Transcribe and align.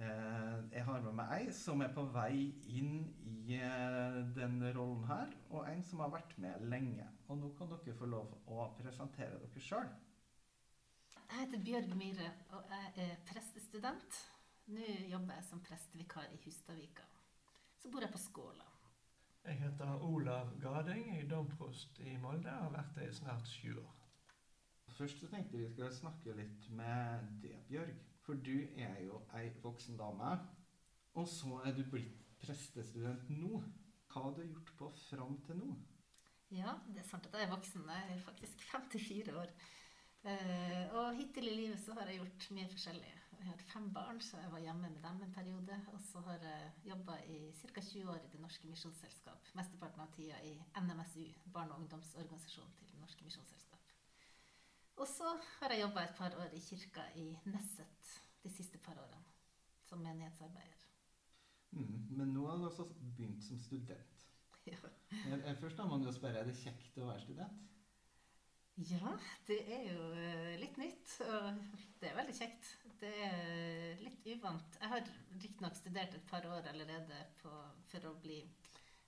Eh, 0.00 0.60
jeg 0.72 0.84
har 0.86 1.02
med 1.04 1.12
meg 1.12 1.32
ei 1.34 1.50
som 1.52 1.82
er 1.84 1.90
på 1.92 2.06
vei 2.14 2.46
inn 2.72 3.02
i 3.20 3.58
denne 3.58 4.30
den 4.38 4.62
rollen 4.72 5.02
her, 5.10 5.34
og 5.50 5.66
en 5.68 5.82
som 5.84 6.00
har 6.00 6.14
vært 6.14 6.32
med 6.40 6.64
lenge. 6.72 7.04
Og 7.28 7.36
nå 7.36 7.50
kan 7.58 7.68
dere 7.68 7.96
få 7.98 8.08
lov 8.08 8.32
å 8.48 8.70
presentere 8.78 9.36
dere 9.42 9.64
sjøl. 9.66 9.90
Jeg 11.18 11.36
heter 11.36 11.64
Bjørg 11.66 11.92
Myhre, 12.00 12.30
og 12.56 12.72
jeg 12.72 13.04
er 13.04 13.20
prestestudent. 13.28 14.22
Nå 14.72 14.88
jobber 15.10 15.36
jeg 15.36 15.48
som 15.50 15.60
prestevikar 15.66 16.32
i 16.32 16.40
Hustadvika. 16.46 17.04
Så 17.76 17.92
bor 17.92 18.00
jeg 18.00 18.14
på 18.14 18.22
Skåla. 18.22 18.66
Jeg 19.44 19.60
heter 19.60 20.04
Olav 20.04 20.54
Gading, 20.60 21.06
jeg 21.12 21.26
er 21.26 21.28
domprost 21.30 22.00
i 22.04 22.16
Molde 22.20 22.52
og 22.52 22.70
har 22.70 22.76
vært 22.78 22.96
det 22.96 23.08
i 23.08 23.18
snart 23.20 23.48
sju 23.48 23.76
år. 23.82 23.96
Først 24.96 25.20
så 25.20 25.28
tenkte 25.32 25.60
vi 25.60 25.68
skulle 25.68 25.92
snakke 25.96 26.34
litt 26.36 26.66
med 26.76 27.28
deg, 27.44 27.60
Bjørg. 27.68 28.09
For 28.30 28.38
du 28.46 28.60
er 28.78 29.00
jo 29.02 29.16
ei 29.34 29.48
voksen 29.58 29.96
dame. 29.98 30.28
Og 31.18 31.24
så 31.26 31.56
er 31.66 31.72
du 31.74 31.80
blitt 31.90 32.20
prestestudent 32.38 33.24
nå. 33.34 33.58
Hva 34.06 34.22
har 34.28 34.36
du 34.36 34.44
gjort 34.44 34.70
på 34.78 34.90
fram 35.00 35.32
til 35.48 35.58
nå? 35.58 35.70
Ja, 36.54 36.76
det 36.86 37.02
er 37.02 37.08
sant 37.08 37.26
at 37.26 37.34
jeg 37.34 37.48
er 37.48 37.50
voksen. 37.50 37.88
Jeg 37.90 38.12
er 38.14 38.20
faktisk 38.22 38.62
54 38.68 39.34
år. 39.34 39.50
Uh, 40.22 40.84
og 41.00 41.18
hittil 41.18 41.48
i 41.50 41.56
livet 41.56 41.82
så 41.82 41.96
har 41.98 42.06
jeg 42.06 42.20
gjort 42.20 42.46
mye 42.54 42.70
forskjellig. 42.70 43.12
Jeg 43.40 43.48
har 43.48 43.66
fem 43.72 43.90
barn, 43.98 44.22
så 44.22 44.38
jeg 44.44 44.52
var 44.54 44.62
hjemme 44.62 44.92
med 44.94 45.02
dem 45.08 45.22
en 45.26 45.34
periode. 45.34 45.80
Og 45.90 45.98
så 46.06 46.22
har 46.28 46.46
jeg 46.46 46.70
jobba 46.92 47.18
i 47.34 47.40
ca. 47.64 47.80
20 47.80 48.14
år 48.14 48.22
i 48.22 48.30
Det 48.30 48.44
Norske 48.44 48.70
Misjonsselskap. 48.70 49.50
Mesteparten 49.58 50.06
av 50.06 50.14
tida 50.14 50.38
i 50.46 50.54
NMSU, 50.78 51.26
barne- 51.50 51.74
og 51.74 51.82
ungdomsorganisasjonen 51.82 52.78
til 52.78 52.94
Det 52.94 53.02
Norske 53.02 53.26
Misjonsselskap. 53.26 53.69
Og 55.00 55.08
så 55.08 55.30
har 55.60 55.72
jeg 55.72 55.80
jobba 55.80 56.02
et 56.04 56.18
par 56.18 56.34
år 56.36 56.52
i 56.52 56.60
kirka 56.60 57.06
i 57.16 57.30
Nesset 57.48 58.10
de 58.42 58.50
siste 58.52 58.78
par 58.84 58.98
årene. 59.00 59.24
Som 59.88 60.02
menighetsarbeider. 60.04 60.82
Mm, 61.72 61.94
men 62.18 62.34
nå 62.34 62.44
har 62.46 62.58
du 62.60 62.66
altså 62.68 62.84
begynt 63.16 63.44
som 63.44 63.60
student. 63.60 64.16
Ja. 64.68 64.76
Først 65.56 65.78
da 65.78 65.86
må 65.88 65.96
du 65.98 66.10
spørre, 66.12 66.42
er 66.42 66.46
det 66.46 66.58
kjekt 66.60 66.98
å 67.00 67.06
være 67.08 67.22
student? 67.24 67.62
Ja, 68.90 69.14
det 69.48 69.56
er 69.72 69.86
jo 69.88 70.04
eh, 70.20 70.58
litt 70.60 70.76
nytt. 70.78 71.14
Og 71.24 71.62
det 72.02 72.10
er 72.10 72.18
veldig 72.18 72.34
kjekt. 72.36 72.68
Det 73.00 73.14
er 73.24 74.04
litt 74.04 74.28
uvant. 74.34 74.76
Jeg 74.82 74.92
har 74.92 75.10
riktignok 75.32 75.80
studert 75.80 76.14
et 76.14 76.28
par 76.28 76.44
år 76.52 76.68
allerede 76.70 77.24
på, 77.40 77.54
for 77.88 78.10
å 78.12 78.14
bli 78.20 78.42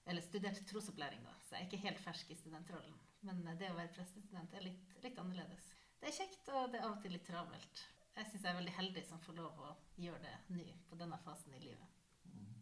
Eller 0.09 0.24
studert 0.24 0.59
trosopplæring, 0.66 1.20
da, 1.22 1.36
så 1.44 1.54
jeg 1.54 1.60
er 1.60 1.69
ikke 1.69 1.84
helt 1.84 2.00
fersk 2.03 2.32
i 2.32 2.41
studentrollen. 2.41 2.97
Men 3.22 3.44
det 3.54 3.69
å 3.70 3.76
være 3.76 3.92
prestestudent 3.94 4.56
er 4.59 4.64
litt, 4.66 4.97
litt 5.04 5.20
annerledes. 5.20 5.69
Det 6.02 6.10
er 6.10 6.16
kjekt, 6.16 6.48
og 6.50 6.72
det 6.72 6.80
er 6.80 6.84
av 6.88 6.96
og 6.96 7.02
til 7.04 7.12
litt 7.14 7.22
travelt. 7.28 7.80
Jeg 8.16 8.26
syns 8.26 8.42
jeg 8.42 8.50
er 8.50 8.56
veldig 8.58 8.72
heldig 8.74 9.02
som 9.06 9.20
får 9.22 9.36
lov 9.38 9.60
å 9.62 9.68
gjøre 10.02 10.18
det 10.24 10.32
nå, 10.50 10.64
på 10.90 10.98
denne 10.98 11.18
fasen 11.22 11.54
i 11.54 11.60
livet. 11.62 11.92
Mm. 12.26 12.56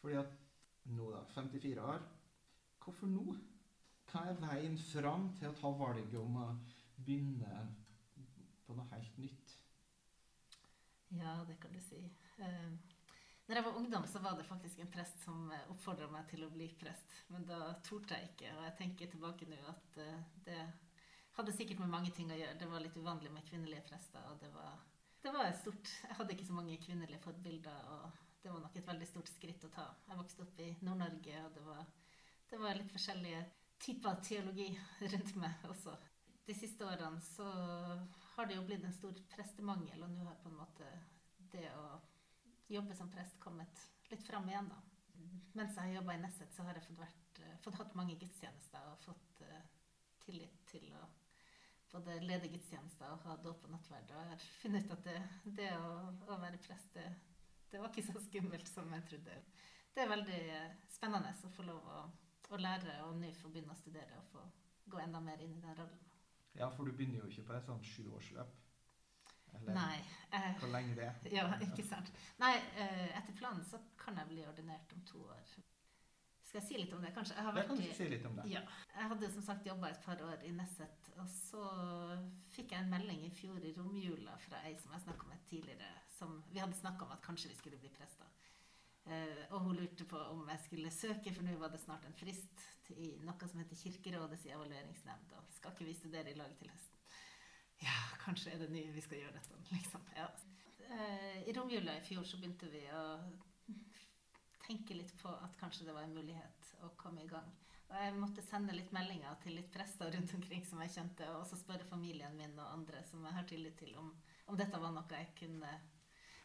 Fordi 0.00 0.16
at 0.22 0.32
nå, 0.94 1.10
da, 1.12 1.20
54 1.34 1.84
år 1.84 2.06
Hvorfor 2.80 3.10
nå? 3.12 3.34
Hva 4.08 4.22
er 4.30 4.40
veien 4.40 4.78
fram 4.80 5.28
til 5.36 5.50
å 5.50 5.56
ta 5.58 5.74
valget 5.76 6.16
om 6.16 6.38
å 6.40 6.46
begynne 6.96 7.66
på 8.64 8.78
noe 8.78 8.88
helt 8.94 9.20
nytt? 9.20 9.52
Ja, 11.12 11.36
det 11.44 11.58
kan 11.60 11.76
du 11.76 11.82
si. 11.84 12.00
Uh, 12.40 12.72
når 13.44 13.60
jeg 13.60 13.66
var 13.68 13.76
ungdom, 13.82 14.08
så 14.08 14.24
var 14.24 14.40
det 14.40 14.48
faktisk 14.48 14.80
en 14.80 14.94
prest 14.96 15.20
som 15.26 15.52
oppfordra 15.68 16.08
meg 16.08 16.24
til 16.32 16.48
å 16.48 16.52
bli 16.56 16.70
prest. 16.80 17.12
Men 17.28 17.44
da 17.52 17.74
torde 17.84 18.16
jeg 18.16 18.32
ikke, 18.32 18.56
og 18.56 18.64
jeg 18.70 18.78
tenker 18.80 19.12
tilbake 19.12 19.52
nå 19.52 19.60
at 19.76 20.00
uh, 20.00 20.38
det 20.48 20.62
hadde 21.38 21.54
sikkert 21.54 21.82
med 21.82 21.92
mange 21.92 22.10
ting 22.14 22.30
å 22.32 22.38
gjøre. 22.38 22.56
Det 22.58 22.68
var 22.70 22.82
litt 22.82 22.96
uvanlig 22.98 23.30
med 23.30 23.46
kvinnelige 23.46 23.84
prester. 23.86 24.24
og 24.30 24.40
det 24.42 24.50
var, 24.54 24.80
det 25.22 25.32
var 25.34 25.52
stort. 25.60 25.92
Jeg 26.08 26.18
hadde 26.18 26.34
ikke 26.34 26.48
så 26.48 26.56
mange 26.56 26.78
kvinnelige 26.82 27.22
forbilder, 27.22 27.84
og 27.94 28.10
det 28.42 28.50
var 28.52 28.62
nok 28.64 28.76
et 28.76 28.90
veldig 28.90 29.06
stort 29.06 29.30
skritt 29.30 29.64
å 29.68 29.72
ta. 29.74 29.86
Jeg 30.08 30.18
vokste 30.18 30.44
opp 30.44 30.60
i 30.64 30.72
Nord-Norge, 30.82 31.44
og 31.44 31.54
det 31.54 31.64
var, 31.66 31.84
det 32.50 32.60
var, 32.62 32.78
litt 32.78 32.94
forskjellige 32.94 33.44
typer 33.78 34.22
teologi 34.26 34.68
rundt 35.12 35.34
meg 35.38 35.68
også. 35.70 35.94
De 36.48 36.56
siste 36.56 36.86
årene 36.86 37.22
så 37.22 37.46
har 38.34 38.48
det 38.48 38.56
jo 38.56 38.66
blitt 38.66 38.84
en 38.88 38.96
stor 38.96 39.14
prestemangel, 39.30 40.02
og 40.02 40.10
nå 40.14 40.26
har 40.26 40.38
på 40.42 40.50
en 40.50 40.58
måte 40.58 40.90
det 41.52 41.68
å 41.76 41.86
jobbe 42.68 42.96
som 42.96 43.10
prest 43.12 43.38
kommet 43.40 43.86
litt 44.10 44.24
fram 44.26 44.48
igjen, 44.48 44.70
da. 44.72 44.82
Mens 45.54 45.74
jeg 45.76 45.84
har 45.84 46.00
jobba 46.00 46.14
i 46.14 46.20
Nesset, 46.22 46.50
så 46.54 46.66
har 46.66 46.76
jeg 46.78 46.86
fått, 46.88 47.00
vært, 47.00 47.40
fått 47.64 47.78
hatt 47.80 47.96
mange 47.98 48.16
gudstjenester 48.20 48.90
og 48.90 49.00
fått 49.06 49.42
uh, 49.46 49.62
tillit 50.22 50.60
til 50.70 50.86
å 50.98 51.06
både 51.92 52.18
lede 52.20 52.50
gudstjenester 52.52 53.10
og 53.14 53.24
ha 53.24 53.36
dåp 53.42 53.64
og 53.66 53.72
nattverd. 53.72 54.12
Og 54.12 54.20
jeg 54.20 54.30
har 54.32 54.46
funnet 54.62 54.86
ut 54.86 54.94
at 54.96 55.08
det, 55.08 55.16
det 55.58 55.70
å, 55.78 55.90
å, 56.28 56.38
være 56.42 56.60
prest, 56.64 56.92
det, 56.94 57.06
det, 57.70 57.80
var 57.80 57.90
ikke 57.90 58.06
så 58.10 58.22
skummelt 58.28 58.70
som 58.70 58.92
jeg 58.94 59.06
trodde. 59.10 59.38
Det 59.94 60.04
er 60.04 60.12
veldig 60.12 60.42
spennende 60.92 61.32
å 61.32 61.52
få 61.56 61.66
lov 61.66 61.90
å, 61.94 62.04
å 62.52 62.60
lære 62.60 63.00
og 63.06 63.16
nå 63.18 63.32
få 63.40 63.50
begynne 63.52 63.74
å 63.74 63.80
studere 63.80 64.20
og 64.20 64.30
få 64.32 64.44
gå 64.88 65.00
enda 65.02 65.20
mer 65.20 65.40
inn 65.44 65.56
i 65.56 65.64
den 65.64 65.76
rollen. 65.76 66.04
Ja, 66.58 66.70
for 66.74 66.88
du 66.88 66.94
begynner 66.96 67.22
jo 67.22 67.30
ikke 67.30 67.46
på 67.50 67.56
et 67.58 67.66
sånt 67.68 67.86
sjuårsløp. 67.86 68.54
Eller 69.56 69.74
Nei. 69.74 69.98
Eh, 70.36 70.48
hvor 70.60 70.70
lenge 70.72 70.94
det 70.96 71.08
er. 71.08 71.26
Ja, 71.38 71.48
ikke 71.64 71.84
sant. 71.86 72.12
Nei, 72.40 72.54
eh, 72.76 73.08
etter 73.16 73.36
planen 73.38 73.64
så 73.66 73.80
kan 74.00 74.16
jeg 74.20 74.30
bli 74.32 74.44
ordinert 74.48 74.92
om 74.96 75.04
to 75.08 75.22
år. 75.24 75.56
Skal 76.48 76.62
jeg 76.62 76.64
si 76.64 76.76
litt 76.80 76.92
om 76.96 77.02
det, 77.04 77.10
kanskje? 77.12 77.34
Jeg 77.36 77.44
har 77.44 77.52
vært, 77.52 77.72
jeg, 77.76 77.94
si 77.98 78.06
litt 78.08 78.24
om 78.24 78.38
det. 78.38 78.46
Ja. 78.48 78.62
Jeg 78.94 79.08
hadde 79.10 79.28
som 79.34 79.44
sagt 79.44 79.66
jobba 79.68 79.90
et 79.92 80.00
par 80.00 80.22
år 80.24 80.44
i 80.48 80.52
Nesset. 80.56 81.10
Og 81.20 81.26
så 81.28 81.64
fikk 82.54 82.72
jeg 82.72 82.86
en 82.86 82.92
melding 82.92 83.26
i 83.26 83.32
fjor 83.36 83.60
i 83.60 83.74
romjula 83.76 84.36
fra 84.46 84.62
ei 84.64 84.72
som 84.80 84.94
jeg 84.96 85.04
snakka 85.04 85.28
med 85.28 85.42
tidligere. 85.50 85.90
Som, 86.14 86.38
vi 86.48 86.62
hadde 86.62 86.78
snakka 86.78 87.04
om 87.04 87.12
at 87.12 87.24
kanskje 87.26 87.50
vi 87.52 87.58
skulle 87.58 87.80
bli 87.82 87.90
prester. 87.92 88.30
Eh, 89.08 89.42
og 89.50 89.66
hun 89.66 89.76
lurte 89.76 90.06
på 90.08 90.20
om 90.32 90.48
jeg 90.48 90.62
skulle 90.64 90.92
søke, 90.92 91.34
for 91.36 91.44
nå 91.44 91.58
var 91.60 91.72
det 91.72 91.82
snart 91.82 92.08
en 92.08 92.16
frist 92.16 92.64
i 92.96 93.10
noe 93.24 93.48
som 93.48 93.60
heter 93.60 93.82
Kirkerådets 93.82 94.48
evalueringsnemnd. 94.48 95.36
Og 95.36 95.52
skal 95.52 95.76
ikke 95.76 95.90
vi 95.90 95.98
studere 96.00 96.32
i 96.32 96.38
lag 96.38 96.56
til 96.56 96.72
høsten? 96.72 96.96
Ja, 97.84 97.98
kanskje 98.24 98.54
er 98.54 98.64
det 98.64 98.72
nye 98.72 98.96
vi 98.96 99.04
skal 99.04 99.20
gjøre 99.20 99.36
dette, 99.36 99.60
liksom. 99.76 100.08
Ja. 100.16 100.32
Eh, 100.88 101.44
I 101.44 101.52
romjula 101.56 101.98
i 101.98 102.04
fjor 102.08 102.24
så 102.24 102.40
begynte 102.40 102.72
vi 102.72 102.86
å 102.88 103.04
tenke 104.68 104.94
litt 104.94 105.14
på 105.22 105.32
at 105.32 105.56
kanskje 105.60 105.86
det 105.88 105.96
var 105.96 106.04
en 106.04 106.14
mulighet 106.14 106.72
å 106.84 106.92
komme 107.00 107.24
i 107.24 107.30
gang. 107.30 107.48
Og 107.88 107.94
jeg 107.96 108.16
måtte 108.20 108.44
sende 108.44 108.74
litt 108.76 108.90
meldinger 108.92 109.38
til 109.40 109.54
litt 109.56 109.70
prester 109.72 110.10
rundt 110.12 110.34
omkring 110.36 110.64
som 110.68 110.82
jeg 110.84 110.92
kjente, 110.92 111.28
og 111.32 111.40
også 111.40 111.56
spørre 111.62 111.88
familien 111.88 112.36
min 112.36 112.56
og 112.58 112.74
andre 112.74 113.00
som 113.08 113.24
jeg 113.24 113.36
har 113.38 113.46
tillit 113.48 113.78
til, 113.80 113.94
om, 113.96 114.10
om 114.52 114.58
dette 114.60 114.80
var 114.82 114.92
noe 114.92 115.20
jeg 115.22 115.32
kunne 115.40 115.72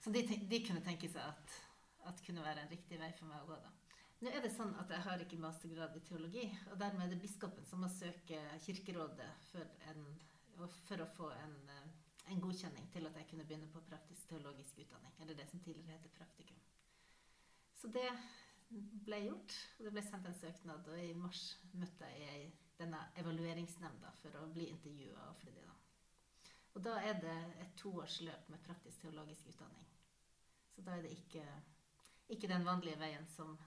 Som 0.03 0.15
de, 0.15 0.21
de 0.23 0.59
kunne 0.63 0.83
tenke 0.83 1.07
seg 1.07 1.23
at, 1.23 1.53
at, 2.09 2.21
kunne 2.25 2.43
være 2.43 2.63
en 2.63 2.71
riktig 2.71 2.97
vei 2.99 3.11
for 3.15 3.27
meg 3.27 3.43
å 3.43 3.53
gå, 3.53 3.59
da. 3.63 3.71
Nå 4.23 4.31
er 4.31 4.43
det 4.43 4.51
sånn 4.51 4.73
at 4.79 4.91
jeg 4.91 5.03
har 5.03 5.23
ikke 5.23 5.39
mastergrad 5.39 5.95
i 5.95 6.03
teologi, 6.07 6.43
og 6.71 6.79
dermed 6.79 7.05
er 7.05 7.13
det 7.13 7.21
biskopen 7.23 7.67
som 7.67 7.83
må 7.83 7.89
søke 7.91 8.39
Kirkerådet 8.65 9.29
for, 9.49 9.71
en, 9.91 10.03
for 10.87 11.03
å 11.03 11.09
få 11.15 11.31
en, 11.37 11.55
en 12.31 12.43
godkjenning 12.43 12.87
til 12.91 13.07
at 13.07 13.19
jeg 13.19 13.31
kunne 13.31 13.47
begynne 13.47 13.71
på 13.71 13.83
praktisk 13.87 14.31
teologisk 14.31 14.79
utdanning, 14.83 15.15
eller 15.19 15.39
det 15.39 15.47
som 15.51 15.63
tidligere 15.63 15.95
heter 15.97 16.15
praktikum. 16.19 16.59
Så 17.83 17.89
det 17.91 18.07
ble 19.03 19.17
gjort. 19.25 19.55
og 19.77 19.85
Det 19.85 19.91
ble 19.91 20.03
sendt 20.07 20.27
en 20.29 20.37
søknad, 20.39 20.87
og 20.87 20.99
i 21.03 21.11
mars 21.19 21.41
møtte 21.75 22.07
jeg 22.15 22.45
denne 22.79 23.01
evalueringsnemnda 23.19 24.13
for 24.21 24.39
å 24.39 24.45
bli 24.55 24.69
intervjua. 24.71 25.27
Og 26.73 26.79
da 26.81 26.95
er 27.03 27.19
det 27.19 27.35
et 27.61 27.75
toårsløp 27.77 28.47
med 28.49 28.63
praktisk 28.63 29.03
teologisk 29.03 29.51
utdanning. 29.51 29.83
Så 30.73 30.81
da 30.87 30.95
er 30.95 31.03
det 31.03 31.11
ikke 31.17 31.43
ikke 32.31 32.47
den 32.47 32.65
vanlige 32.65 32.99
veien 33.01 33.27
som 33.35 33.57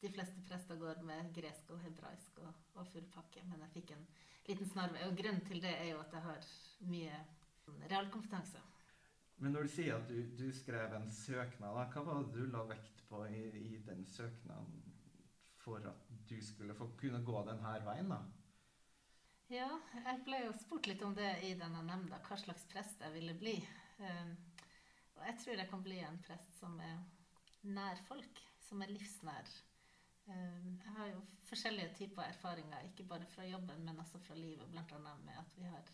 de 0.00 0.08
fleste 0.08 0.40
prester 0.48 0.78
går 0.80 1.02
med 1.04 1.28
gresk 1.36 1.70
og 1.74 1.82
hebraisk 1.84 2.40
og, 2.40 2.64
og 2.80 2.88
full 2.88 3.06
pakke. 3.12 3.44
Men 3.44 3.60
jeg 3.66 3.74
fikk 3.76 3.92
en 3.94 4.06
liten 4.48 4.72
snarvei. 4.72 5.04
Og 5.06 5.16
grunnen 5.20 5.44
til 5.46 5.60
det 5.62 5.74
er 5.76 5.92
jo 5.92 6.00
at 6.00 6.16
jeg 6.16 6.24
har 6.24 6.50
mye 6.88 7.20
realkompetanse. 7.92 8.62
Men 9.40 9.54
når 9.56 9.66
du 9.66 9.72
sier 9.72 9.96
at 9.96 10.08
du, 10.10 10.18
du 10.36 10.50
skrev 10.52 10.92
en 10.96 11.08
søknad, 11.08 11.72
da, 11.72 11.86
hva 11.94 12.02
var 12.04 12.20
det 12.20 12.34
du 12.36 12.50
la 12.52 12.64
vekt 12.68 13.00
på 13.08 13.22
i, 13.32 13.46
i 13.56 13.78
den 13.86 14.04
søknaden 14.06 14.82
for 15.60 15.80
at 15.88 16.10
du 16.28 16.36
skulle 16.44 16.76
få 16.76 16.90
kunne 17.00 17.22
gå 17.24 17.40
denne 17.48 17.72
veien, 17.86 18.12
da? 18.12 18.20
Ja, 19.50 19.70
jeg 19.96 20.20
ble 20.26 20.44
jo 20.44 20.52
spurt 20.60 20.86
litt 20.86 21.00
om 21.02 21.16
det 21.16 21.30
i 21.48 21.54
denne 21.58 21.80
nemnda, 21.86 22.20
hva 22.28 22.36
slags 22.38 22.68
prest 22.70 23.00
jeg 23.02 23.16
ville 23.16 23.34
bli. 23.38 23.56
Um, 23.98 24.36
og 25.16 25.24
jeg 25.26 25.38
tror 25.40 25.58
jeg 25.58 25.70
kan 25.72 25.82
bli 25.88 25.98
en 26.06 26.20
prest 26.22 26.60
som 26.60 26.76
er 26.84 27.00
nær 27.66 27.98
folk, 28.06 28.44
som 28.68 28.84
er 28.84 28.92
livsnær. 28.92 29.50
Um, 30.28 30.76
jeg 30.84 30.94
har 31.00 31.10
jo 31.14 31.24
forskjellige 31.48 31.96
typer 31.98 32.28
erfaringer, 32.28 32.86
ikke 32.92 33.08
bare 33.10 33.26
fra 33.32 33.48
jobben, 33.48 33.82
men 33.88 34.04
også 34.04 34.20
fra 34.22 34.36
livet, 34.38 34.68
bl.a. 34.70 35.16
med 35.24 35.40
at 35.40 35.58
vi 35.58 35.72
har 35.72 35.90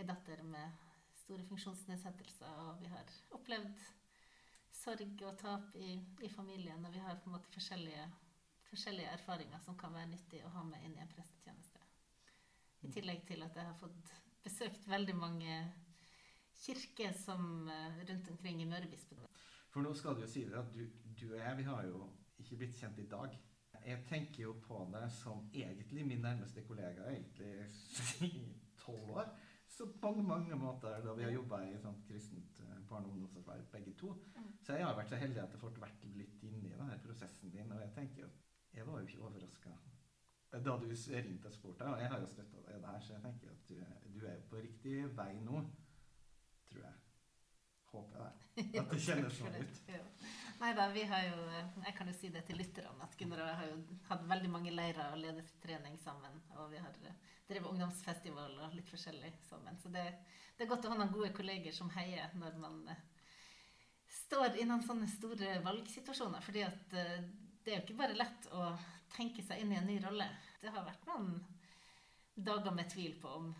ei 0.00 0.06
datter 0.08 0.42
med 0.48 0.89
store 1.30 1.46
funksjonsnedsettelser, 1.46 2.54
og 2.64 2.80
vi 2.82 2.88
har 2.90 3.10
opplevd 3.36 3.82
sorg 4.74 5.22
og 5.28 5.36
tap 5.38 5.76
i, 5.78 5.92
i 6.26 6.30
familien, 6.32 6.82
og 6.84 6.94
vi 6.94 7.02
har 7.04 7.20
på 7.20 7.30
en 7.30 7.36
måte 7.36 7.52
forskjellige, 7.54 8.06
forskjellige 8.70 9.12
erfaringer 9.14 9.60
som 9.62 9.76
kan 9.78 9.94
være 9.94 10.10
nyttig 10.10 10.40
å 10.42 10.50
ha 10.56 10.64
med 10.66 10.82
inn 10.86 10.96
i 10.96 11.04
en 11.04 11.12
prestetjeneste. 11.12 11.84
I 12.82 12.90
tillegg 12.96 13.22
til 13.28 13.44
at 13.46 13.54
jeg 13.54 13.68
har 13.68 13.78
fått 13.78 14.10
besøkt 14.42 14.88
veldig 14.90 15.14
mange 15.20 15.58
kirker 16.64 17.14
som 17.14 17.68
eh, 17.70 18.00
rundt 18.08 18.32
omkring 18.32 18.64
i 18.64 18.66
Mørebispedømmet. 18.72 19.44
For 19.70 19.86
nå 19.86 19.92
skal 19.94 20.16
du 20.16 20.24
jo 20.24 20.32
si 20.32 20.42
det 20.48 20.58
at 20.58 20.72
du, 20.74 20.82
du, 21.04 21.28
og 21.28 21.38
jeg 21.38 21.60
vi 21.60 21.68
har 21.68 21.86
jo 21.86 22.08
ikke 22.42 22.58
blitt 22.64 22.80
kjent 22.80 22.98
i 22.98 23.06
dag. 23.12 23.36
Jeg 23.84 24.02
tenker 24.08 24.48
jo 24.48 24.56
på 24.64 24.82
deg 24.90 25.06
som 25.14 25.46
egentlig 25.54 26.08
min 26.08 26.24
nærmeste 26.24 26.64
kollega 26.66 27.06
egentlig 27.12 27.52
i 28.32 28.48
tolv 28.82 29.14
år. 29.20 29.30
Så 29.80 29.86
mange 30.02 30.22
mange 30.22 30.56
måter 30.60 31.00
da 31.00 31.12
vi 31.16 31.24
har 31.24 31.30
jobba 31.32 31.62
i 31.64 31.76
sånt 31.80 32.02
kristent 32.08 32.58
eh, 32.60 32.80
barne- 32.88 33.08
og 33.08 33.14
ungdomsarbeid, 33.14 33.62
begge 33.72 33.94
to. 33.96 34.10
Så 34.60 34.76
jeg 34.76 34.84
har 34.84 34.96
vært 34.98 35.08
så 35.08 35.16
heldig 35.16 35.40
at 35.40 35.54
jeg 35.54 35.60
har 35.62 35.78
vært 35.80 36.04
litt 36.18 36.42
inne 36.44 36.68
i 36.68 36.74
denne 36.74 36.98
prosessen 37.00 37.54
din. 37.54 37.72
Og 37.72 37.80
jeg 37.80 37.94
tenker 37.94 38.26
jo 38.26 38.28
Jeg 38.74 38.86
var 38.86 39.00
jo 39.00 39.06
ikke 39.06 39.22
overraska 39.26 39.70
da 40.52 40.58
du 40.58 40.86
ringte 41.24 41.46
og 41.46 41.54
spurte. 41.54 41.86
Og 41.86 42.00
jeg 42.00 42.10
har 42.10 42.20
jo 42.20 42.26
støtta 42.26 42.60
deg 42.66 42.82
der, 42.82 43.00
så 43.00 43.12
jeg 43.12 43.22
tenker 43.22 43.50
at 43.50 43.68
du, 43.68 43.74
du 44.14 44.26
er 44.26 44.40
på 44.50 44.60
riktig 44.60 45.16
vei 45.16 45.32
nå. 45.40 45.62
Tror 46.70 46.84
jeg. 46.84 46.94
Håper 47.90 48.24
jeg 48.24 48.32
det. 48.72 48.80
At 48.82 48.92
det 48.92 49.00
kjennes 49.06 49.38
sånn 49.40 49.58
ut. 49.60 50.24
Nei 50.60 50.70
da, 50.76 50.88
vi 50.92 51.02
har 51.08 51.24
jo 51.24 51.44
Jeg 51.86 51.94
kan 51.96 52.10
jo 52.10 52.14
si 52.18 52.28
det 52.34 52.44
til 52.46 52.60
lytterne 52.60 53.06
at 53.06 53.16
Gunnar 53.18 53.44
og 53.46 53.48
jeg 53.48 53.60
har 53.62 53.70
jo 53.72 54.00
hatt 54.10 54.26
veldig 54.34 54.50
mange 54.52 54.74
leirer 54.74 55.14
og 55.14 55.22
ledelsestrening 55.22 55.96
sammen. 56.02 56.42
Og 56.58 56.68
vi 56.74 56.82
har 56.84 56.98
drevet 57.50 57.70
ungdomsfestival 57.72 58.58
og 58.64 58.74
litt 58.76 58.90
forskjellig 58.90 59.32
sammen. 59.48 59.78
Så 59.82 59.92
det, 59.92 60.04
det, 60.56 60.64
er 60.64 60.70
godt 60.70 60.86
å 60.86 60.92
ha 60.92 60.98
noen 61.00 61.14
gode 61.14 61.32
kolleger 61.36 61.74
som 61.74 61.90
heier 61.96 62.32
når 62.38 62.58
man 62.62 62.82
eh, 62.92 63.06
står 64.22 64.60
i 64.60 64.66
noen 64.68 64.84
sånne 64.86 65.08
store 65.10 65.58
valgsituasjoner. 65.64 66.44
fordi 66.46 66.64
at 66.66 66.98
eh, 66.98 67.16
det 67.64 67.72
er 67.72 67.80
jo 67.80 67.86
ikke 67.86 67.98
bare 67.98 68.18
lett 68.18 68.46
å 68.56 68.70
tenke 69.12 69.42
seg 69.44 69.62
inn 69.62 69.74
i 69.74 69.80
en 69.80 69.90
ny 69.90 69.98
rolle. 70.04 70.28
Det 70.62 70.72
har 70.72 70.86
vært 70.86 71.08
noen 71.10 71.34
dager 72.40 72.72
med 72.72 72.88
tvil 72.92 73.18
på 73.20 73.34
om 73.40 73.50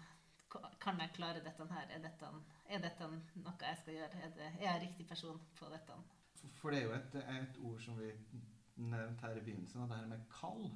kan 0.83 0.99
jeg 0.99 1.15
klare 1.15 1.43
dette 1.45 1.67
her? 1.71 1.91
Er 1.95 2.01
dette, 2.03 2.31
er 2.67 2.81
dette 2.83 3.07
noe 3.07 3.53
jeg 3.63 3.79
skal 3.83 3.95
gjøre? 3.95 4.23
Er, 4.25 4.33
det, 4.35 4.49
er, 4.49 4.63
jeg 4.65 4.83
riktig 4.87 5.07
person 5.07 5.39
på 5.59 5.69
dette? 5.71 5.99
For 6.59 6.73
det 6.73 6.81
er 6.81 6.89
jo 6.89 6.95
et, 6.97 7.19
et 7.37 7.61
ord 7.69 7.83
som 7.85 7.99
vi 8.01 8.11
nevnte 8.81 9.27
her 9.27 9.37
i 9.37 9.45
begynnelsen, 9.45 9.85
og 9.85 9.93
det 9.93 10.01
her 10.01 10.11
med 10.11 10.25
kall. 10.33 10.71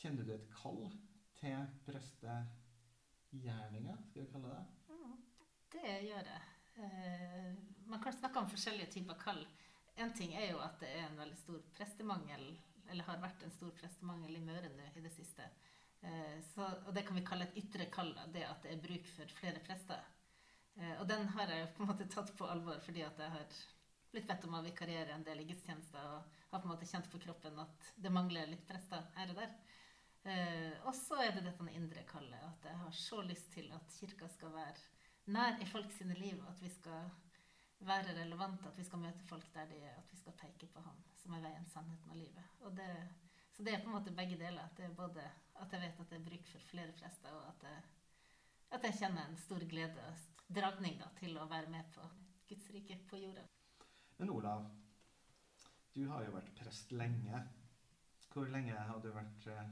Kjenner 0.00 0.24
du 0.24 0.32
et 0.32 0.48
kall 0.54 0.86
til 1.40 1.56
prestegjerninga, 1.86 3.94
skal 4.10 4.22
vi 4.22 4.32
kalle 4.32 4.48
det? 4.52 4.64
Mm, 4.92 5.14
det 5.74 5.90
gjør 6.08 6.22
det. 6.28 6.40
Eh, 6.84 7.50
man 7.88 8.02
kan 8.02 8.16
snakke 8.16 8.38
om 8.42 8.50
forskjellige 8.50 8.92
typer 8.96 9.16
kall. 9.20 9.42
En 9.96 10.12
ting 10.16 10.30
er 10.36 10.46
jo 10.52 10.58
at 10.64 10.76
det 10.82 10.90
er 10.92 11.02
en 11.06 11.20
veldig 11.20 11.38
stor 11.40 11.60
prestemangel, 11.76 12.44
eller 12.90 13.08
har 13.08 13.22
vært 13.22 13.42
en 13.44 13.54
stor 13.54 13.72
prestemangel 13.80 14.32
i 14.36 14.44
Møre 14.44 14.70
nå 14.74 14.84
i 14.96 15.04
det 15.04 15.12
siste. 15.14 15.44
Eh, 16.00 16.38
så, 16.52 16.62
og 16.86 16.94
det 16.96 17.04
kan 17.08 17.16
vi 17.16 17.26
kalle 17.26 17.44
et 17.48 17.58
ytre 17.60 17.84
kall, 17.92 18.12
det 18.34 18.44
at 18.46 18.62
det 18.64 18.70
er 18.74 18.84
bruk 18.84 19.06
for 19.14 19.26
flere 19.40 19.60
prester. 19.64 20.00
Eh, 20.76 20.96
og 20.98 21.06
den 21.08 21.22
har 21.36 21.52
jeg 21.52 21.72
på 21.76 21.84
en 21.84 21.92
måte 21.92 22.08
tatt 22.12 22.30
på 22.36 22.48
alvor 22.48 22.78
fordi 22.84 23.02
at 23.04 23.18
jeg 23.20 23.34
har 23.34 23.60
blitt 24.10 24.28
bedt 24.28 24.46
om 24.48 24.56
å 24.58 24.64
vikariere 24.64 25.12
en 25.14 25.26
del 25.26 25.42
i 25.42 25.48
gudstjenester 25.48 26.06
og 26.14 26.38
har 26.50 26.62
på 26.62 26.66
en 26.66 26.72
måte 26.72 26.88
kjent 26.88 27.10
på 27.12 27.20
kroppen 27.22 27.60
at 27.62 27.90
det 27.96 28.12
mangler 28.12 28.48
litt 28.50 28.64
prester 28.68 29.04
her 29.16 29.32
og 29.32 29.38
der. 29.38 29.52
Eh, 30.28 30.72
og 30.84 30.92
så 30.96 31.16
er 31.24 31.32
det 31.32 31.46
dette 31.46 31.72
indre 31.72 32.04
kallet, 32.08 32.42
at 32.44 32.66
jeg 32.68 32.78
har 32.82 32.96
så 32.96 33.22
lyst 33.24 33.52
til 33.54 33.70
at 33.72 33.94
kirka 33.96 34.28
skal 34.28 34.52
være 34.52 34.74
nær 35.32 35.60
i 35.62 35.68
folk 35.68 35.92
sine 35.96 36.16
liv, 36.18 36.42
at 36.48 36.60
vi 36.62 36.68
skal 36.72 37.08
være 37.80 38.16
relevante, 38.18 38.68
at 38.68 38.76
vi 38.78 38.84
skal 38.84 39.00
møte 39.00 39.24
folk 39.28 39.46
der 39.54 39.70
de 39.70 39.78
er, 39.80 39.96
at 39.96 40.12
vi 40.12 40.18
skal 40.20 40.36
peke 40.36 40.68
på 40.68 40.82
Han 40.84 40.98
som 41.22 41.36
er 41.36 41.44
veien, 41.44 41.66
sannheten 41.68 42.12
og 42.12 42.16
livet. 42.16 42.52
Og 42.60 42.76
det, 42.76 42.90
så 43.56 43.64
det 43.64 43.74
er 43.74 43.82
på 43.82 43.90
en 43.90 43.96
måte 43.96 44.12
begge 44.16 44.36
deler. 44.40 44.68
Det 44.76 44.84
er 44.84 44.96
både 44.96 45.24
at 45.60 45.72
jeg 45.72 45.80
vet 45.80 46.00
at 46.00 46.10
det 46.10 46.18
er 46.18 46.28
bruk 46.28 46.46
for 46.52 46.68
flere 46.70 46.92
prester, 47.00 47.32
og 47.36 47.48
at 47.48 47.66
jeg, 47.68 47.82
at 48.76 48.84
jeg 48.88 48.98
kjenner 49.00 49.28
en 49.28 49.40
stor 49.40 49.64
glede 49.68 50.06
og 50.08 50.54
dragning 50.56 51.00
da, 51.00 51.08
til 51.20 51.36
å 51.38 51.48
være 51.48 51.72
med 51.72 51.88
på 51.94 52.04
Guds 52.48 52.70
rike 52.74 52.98
på 53.08 53.20
jorda. 53.20 53.44
Men 54.18 54.32
Olav, 54.34 54.66
du 55.94 56.02
har 56.10 56.24
jo 56.26 56.34
vært 56.34 56.52
prest 56.58 56.92
lenge. 56.92 57.44
Hvor 58.30 58.50
lenge 58.52 58.76
har 58.76 59.00
du 59.02 59.08
vært 59.14 59.46
eh... 59.50 59.70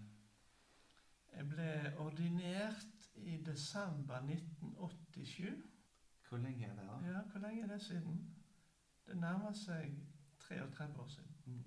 Jeg 1.36 1.48
ble 1.48 1.94
ordinert 1.98 3.08
i 3.16 3.36
desember 3.46 4.22
1987. 4.25 5.56
Hvor 6.28 6.38
lenge 6.38 6.66
er 6.66 6.75
det, 6.75 6.84
da? 6.88 6.98
Ja, 7.08 7.22
hvor 7.32 7.40
lenge 7.40 7.62
er 7.62 7.72
det 7.72 7.82
siden? 7.82 8.20
Det 9.06 9.16
nærmer 9.16 9.52
seg 9.52 9.94
33 10.38 11.00
år 11.00 11.08
siden. 11.08 11.34
Mm. 11.46 11.64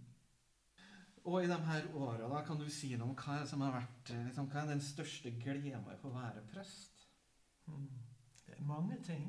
Og 1.24 1.44
i 1.44 1.48
de 1.48 1.58
her 1.66 1.96
åra, 1.96 2.30
da, 2.30 2.42
kan 2.46 2.58
du 2.58 2.70
si 2.70 2.96
noe 2.96 3.14
om 3.14 3.18
hva 3.18 3.42
som 3.46 3.62
har 3.62 3.76
vært 3.76 4.14
eh, 4.14 4.24
liksom, 4.26 4.48
Hva 4.50 4.64
er 4.64 4.72
den 4.74 4.82
største 4.82 5.34
gleden 5.38 5.84
med 5.86 6.06
å 6.06 6.14
være 6.14 6.46
prest? 6.54 7.06
Mm. 7.68 7.90
Det 8.46 8.56
er 8.58 8.64
mange 8.66 8.98
ting. 9.06 9.28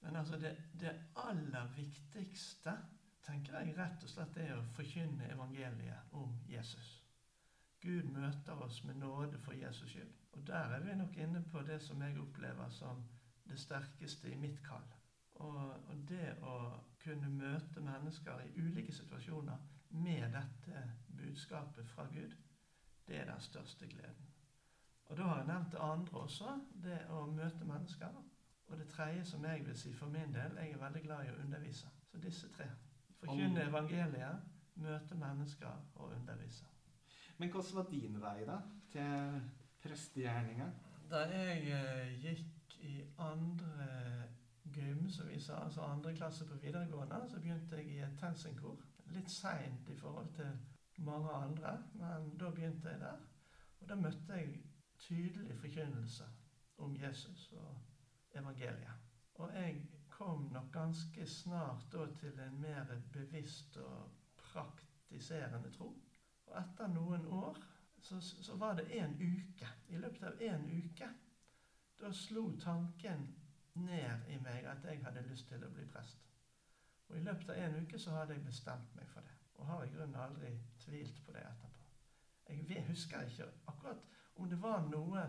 Men 0.00 0.16
altså 0.16 0.38
det, 0.38 0.52
det, 0.80 0.92
aller 1.16 1.72
viktigste 1.74 2.76
tenker 3.26 3.58
jeg 3.58 3.74
rett 3.78 4.04
og 4.06 4.10
slett 4.10 4.38
er 4.38 4.54
å 4.54 4.66
forkynne 4.76 5.32
evangeliet 5.34 6.14
om 6.14 6.36
Jesus. 6.50 6.92
Gud 7.80 8.02
møter 8.02 8.62
oss 8.64 8.84
med 8.84 8.94
nåde 8.94 9.38
for 9.38 9.52
Jesus 9.52 9.90
skyld. 9.90 10.12
Og 10.32 10.46
der 10.46 10.54
er 10.76 10.80
vi 10.80 10.94
nok 10.94 11.16
inne 11.16 11.44
på 11.52 11.62
det 11.62 11.82
som 11.82 12.02
jeg 12.02 12.20
opplever 12.20 12.68
som 12.68 13.04
det 13.48 13.58
sterkeste 13.60 14.32
i 14.32 14.36
mitt 14.36 14.62
kall. 14.64 14.84
Og, 15.34 15.58
og, 15.88 15.96
det 16.08 16.36
å 16.42 16.56
kunne 17.02 17.28
møte 17.28 17.80
mennesker 17.80 18.40
i 18.44 18.52
ulike 18.60 18.92
situasjoner 18.92 19.58
med 19.90 20.32
dette 20.32 20.84
budskapet 21.18 21.88
fra 21.88 22.06
Gud, 22.12 22.32
det 23.06 23.20
er 23.20 23.28
den 23.30 23.40
største 23.40 23.86
gleden. 23.86 24.32
Og 25.06 25.16
da 25.16 25.22
har 25.22 25.36
jeg 25.38 25.46
nevnt 25.46 25.72
det 25.72 25.82
andre 25.82 26.20
også, 26.20 26.56
det 26.82 26.98
å 27.14 27.26
møte 27.30 27.68
mennesker. 27.68 28.16
Og 28.66 28.78
det 28.78 28.88
tredje 28.90 29.24
som 29.24 29.44
jeg 29.44 29.66
vil 29.66 29.76
si 29.78 29.92
for 29.94 30.10
min 30.10 30.34
del, 30.34 30.56
jeg 30.58 30.72
er 30.72 30.82
veldig 30.82 31.02
glad 31.04 31.26
i 31.26 31.30
å 31.30 31.38
undervise. 31.44 31.92
Så 32.10 32.18
disse 32.18 32.50
tre. 32.56 32.66
Forkynne 33.20 33.68
evangeliet, 33.68 34.48
møte 34.82 35.14
mennesker 35.14 35.84
og 35.94 36.16
undervise. 36.16 36.66
Men 37.38 37.50
hvordan 37.50 37.76
var 37.76 37.90
din 37.90 38.20
vei 38.20 38.44
da, 38.46 38.60
til 38.92 39.40
prestegjerninga? 39.82 40.70
Da 41.10 41.22
jeg 41.30 41.68
eh, 41.70 42.14
gikk 42.22 42.78
i 42.82 42.94
andre 43.18 43.88
gym, 44.74 45.08
som 45.10 45.28
vi 45.28 45.40
sa, 45.40 45.60
altså 45.64 45.80
andre 45.80 46.14
klasse 46.16 46.46
på 46.46 46.58
videregående, 46.62 47.20
så 47.28 47.40
begynte 47.40 47.76
jeg 47.76 47.86
i 47.86 47.98
et 47.98 48.16
Tensing-kor. 48.20 48.80
Litt 49.14 49.30
seint 49.30 49.88
i 49.88 49.96
forhold 49.96 50.32
til 50.34 51.04
mange 51.04 51.30
andre, 51.30 51.76
men 51.94 52.32
da 52.40 52.50
begynte 52.50 52.88
jeg 52.90 53.00
der. 53.00 53.20
Og 53.80 53.88
da 53.88 53.94
møtte 53.94 54.40
jeg 54.40 54.62
tydelig 54.98 55.58
forkynnelse 55.60 56.24
om 56.78 56.96
Jesus 56.96 57.52
og 57.52 57.76
evangeliet. 58.34 58.96
Og 59.34 59.54
jeg 59.54 59.82
kom 60.10 60.48
nok 60.52 60.72
ganske 60.72 61.26
snart 61.26 61.96
til 62.18 62.40
en 62.40 62.60
mer 62.60 62.84
bevisst 63.12 63.76
og 63.76 64.10
praktiserende 64.36 65.70
tro. 65.70 65.92
Og 66.46 66.58
etter 66.60 66.92
noen 66.92 67.26
år 67.26 67.58
så, 68.02 68.20
så 68.20 68.56
var 68.56 68.76
det 68.78 68.86
en 68.98 69.16
uke. 69.20 69.68
I 69.88 69.98
løpet 69.98 70.28
av 70.28 70.42
en 70.42 70.68
uke 70.70 71.08
da 71.96 72.12
slo 72.12 72.50
tanken 72.60 73.26
ned 73.72 74.28
i 74.28 74.36
meg 74.44 74.66
at 74.68 74.84
jeg 74.84 75.02
hadde 75.04 75.24
lyst 75.30 75.48
til 75.48 75.64
å 75.64 75.70
bli 75.72 75.86
prest. 75.92 76.22
Og 77.08 77.16
I 77.16 77.24
løpet 77.24 77.50
av 77.54 77.62
en 77.62 77.80
uke 77.82 77.98
så 77.98 78.14
hadde 78.16 78.36
jeg 78.36 78.44
bestemt 78.44 78.94
meg 78.98 79.08
for 79.12 79.24
det. 79.24 79.34
Og 79.56 79.66
har 79.66 79.84
i 79.84 79.92
grunnen 79.92 80.20
aldri 80.20 80.52
tvilt 80.82 81.22
på 81.24 81.32
det 81.32 81.44
etterpå. 81.48 81.84
Jeg 82.48 82.84
husker 82.88 83.26
ikke 83.26 83.48
akkurat 83.66 84.02
om 84.36 84.48
det 84.50 84.58
var 84.62 84.84
noe 84.86 85.22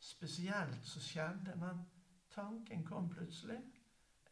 spesielt 0.00 0.86
som 0.86 1.02
skjedde, 1.02 1.54
men 1.60 1.84
tanken 2.34 2.84
kom 2.86 3.08
plutselig. 3.10 3.58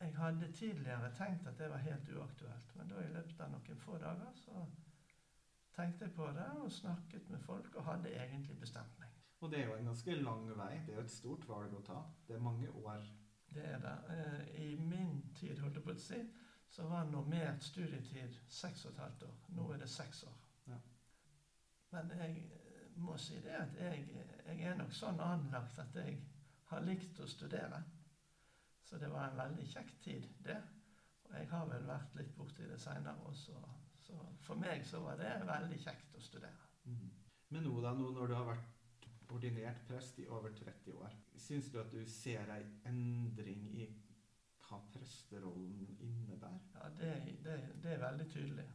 Jeg 0.00 0.16
hadde 0.16 0.52
tidligere 0.52 1.12
tenkt 1.14 1.46
at 1.46 1.58
det 1.58 1.70
var 1.70 1.84
helt 1.84 2.08
uaktuelt, 2.08 2.74
men 2.76 2.88
da 2.88 3.00
i 3.02 3.12
løpet 3.12 3.40
av 3.40 3.52
noen 3.52 3.80
få 3.80 3.98
dager 3.98 4.32
så 4.40 4.64
tenkte 5.76 6.06
jeg 6.06 6.14
på 6.16 6.26
det 6.36 6.48
og 6.62 6.72
snakket 6.72 7.30
med 7.30 7.40
folk 7.44 7.74
og 7.76 7.84
hadde 7.84 8.14
egentlig 8.14 8.58
bestemt 8.60 8.98
meg. 8.98 9.12
Og 9.40 9.50
det 9.52 9.60
er 9.60 9.66
jo 9.66 9.76
en 9.76 9.90
ganske 9.90 10.14
lang 10.14 10.48
vei. 10.58 10.72
Det 10.86 10.94
er 10.94 11.00
jo 11.00 11.04
et 11.04 11.12
stort 11.12 11.48
valg 11.48 11.74
å 11.76 11.84
ta. 11.84 12.00
Det 12.28 12.36
er 12.36 12.44
mange 12.44 12.70
år. 12.70 13.04
Det 13.54 13.64
er 13.64 13.80
det. 13.84 13.96
Eh, 14.14 14.62
I 14.64 14.76
min 14.76 15.18
tid, 15.36 15.58
holdt 15.60 15.76
jeg 15.76 15.84
på 15.84 15.92
å 15.92 16.00
si, 16.00 16.20
så 16.72 16.86
var 16.88 17.10
normert 17.10 17.64
studietid 17.64 18.38
seks 18.48 18.86
og 18.86 18.94
et 18.94 19.02
halvt 19.04 19.26
år. 19.28 19.36
Nå 19.58 19.68
er 19.72 19.82
det 19.82 19.90
seks 19.92 20.24
år. 20.28 20.38
Ja. 20.66 20.78
Men 21.92 22.14
jeg 22.18 22.38
eh, 22.46 22.88
må 22.96 23.16
si 23.20 23.36
det 23.44 23.54
at 23.60 23.76
jeg, 23.80 24.08
jeg 24.46 24.64
er 24.70 24.80
nok 24.80 24.96
sånn 24.96 25.20
anlagt 25.20 25.78
at 25.84 26.00
jeg 26.00 26.16
har 26.72 26.88
likt 26.88 27.20
å 27.20 27.28
studere. 27.30 27.82
Så 28.86 28.98
det 29.02 29.10
var 29.12 29.28
en 29.28 29.38
veldig 29.38 29.66
kjekk 29.68 29.92
tid, 30.02 30.26
det. 30.46 30.58
Og 31.26 31.34
jeg 31.36 31.48
har 31.50 31.68
vel 31.68 31.86
vært 31.86 32.16
litt 32.18 32.34
borti 32.38 32.66
det 32.66 32.78
seinere 32.80 33.28
også. 33.28 33.60
Så 34.06 34.16
for 34.46 34.58
meg 34.60 34.84
så 34.86 35.00
var 35.02 35.18
det 35.18 35.32
veldig 35.46 35.78
kjekt 35.82 36.14
å 36.14 36.22
studere. 36.22 36.70
Mm. 36.86 37.10
Men 37.50 37.66
nå 37.66 37.80
da, 37.82 37.92
nå 37.94 38.10
når 38.14 38.30
du 38.30 38.34
har 38.36 38.48
vært 38.52 38.72
ordinert 39.34 39.82
prest 39.88 40.18
i 40.22 40.26
over 40.30 40.54
30 40.54 40.94
år, 40.94 41.14
syns 41.42 41.70
du 41.72 41.80
at 41.82 41.90
du 41.90 42.02
ser 42.10 42.50
ei 42.54 42.62
endring 42.86 43.66
i 43.74 43.86
hva 44.66 44.78
presterollen 44.92 45.96
innebærer? 46.02 46.62
Ja, 46.74 46.90
det, 47.00 47.12
det, 47.44 47.56
det 47.82 47.94
er 47.94 48.02
veldig 48.02 48.26
tydelig. 48.30 48.66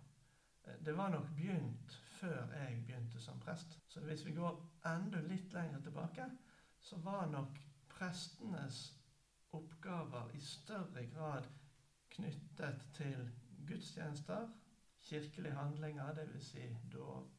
Det 0.86 0.94
var 0.98 1.10
nok 1.10 1.32
begynt 1.36 1.96
før 2.20 2.54
jeg 2.54 2.84
begynte 2.86 3.20
som 3.22 3.40
prest. 3.40 3.80
Så 3.88 4.04
hvis 4.06 4.26
vi 4.26 4.36
går 4.36 4.60
enda 4.92 5.24
litt 5.26 5.54
lenger 5.54 5.82
tilbake, 5.82 6.28
så 6.82 7.00
var 7.04 7.26
nok 7.32 7.60
prestenes 7.90 8.84
oppgaver 9.52 10.32
i 10.36 10.40
større 10.40 11.06
grad 11.12 11.48
knyttet 12.12 12.86
til 12.94 13.30
gudstjenester, 13.68 14.48
kirkelige 15.02 15.54
handlinger, 15.54 16.14
dvs. 16.14 16.46
Si 16.46 16.78
dåp, 16.92 17.32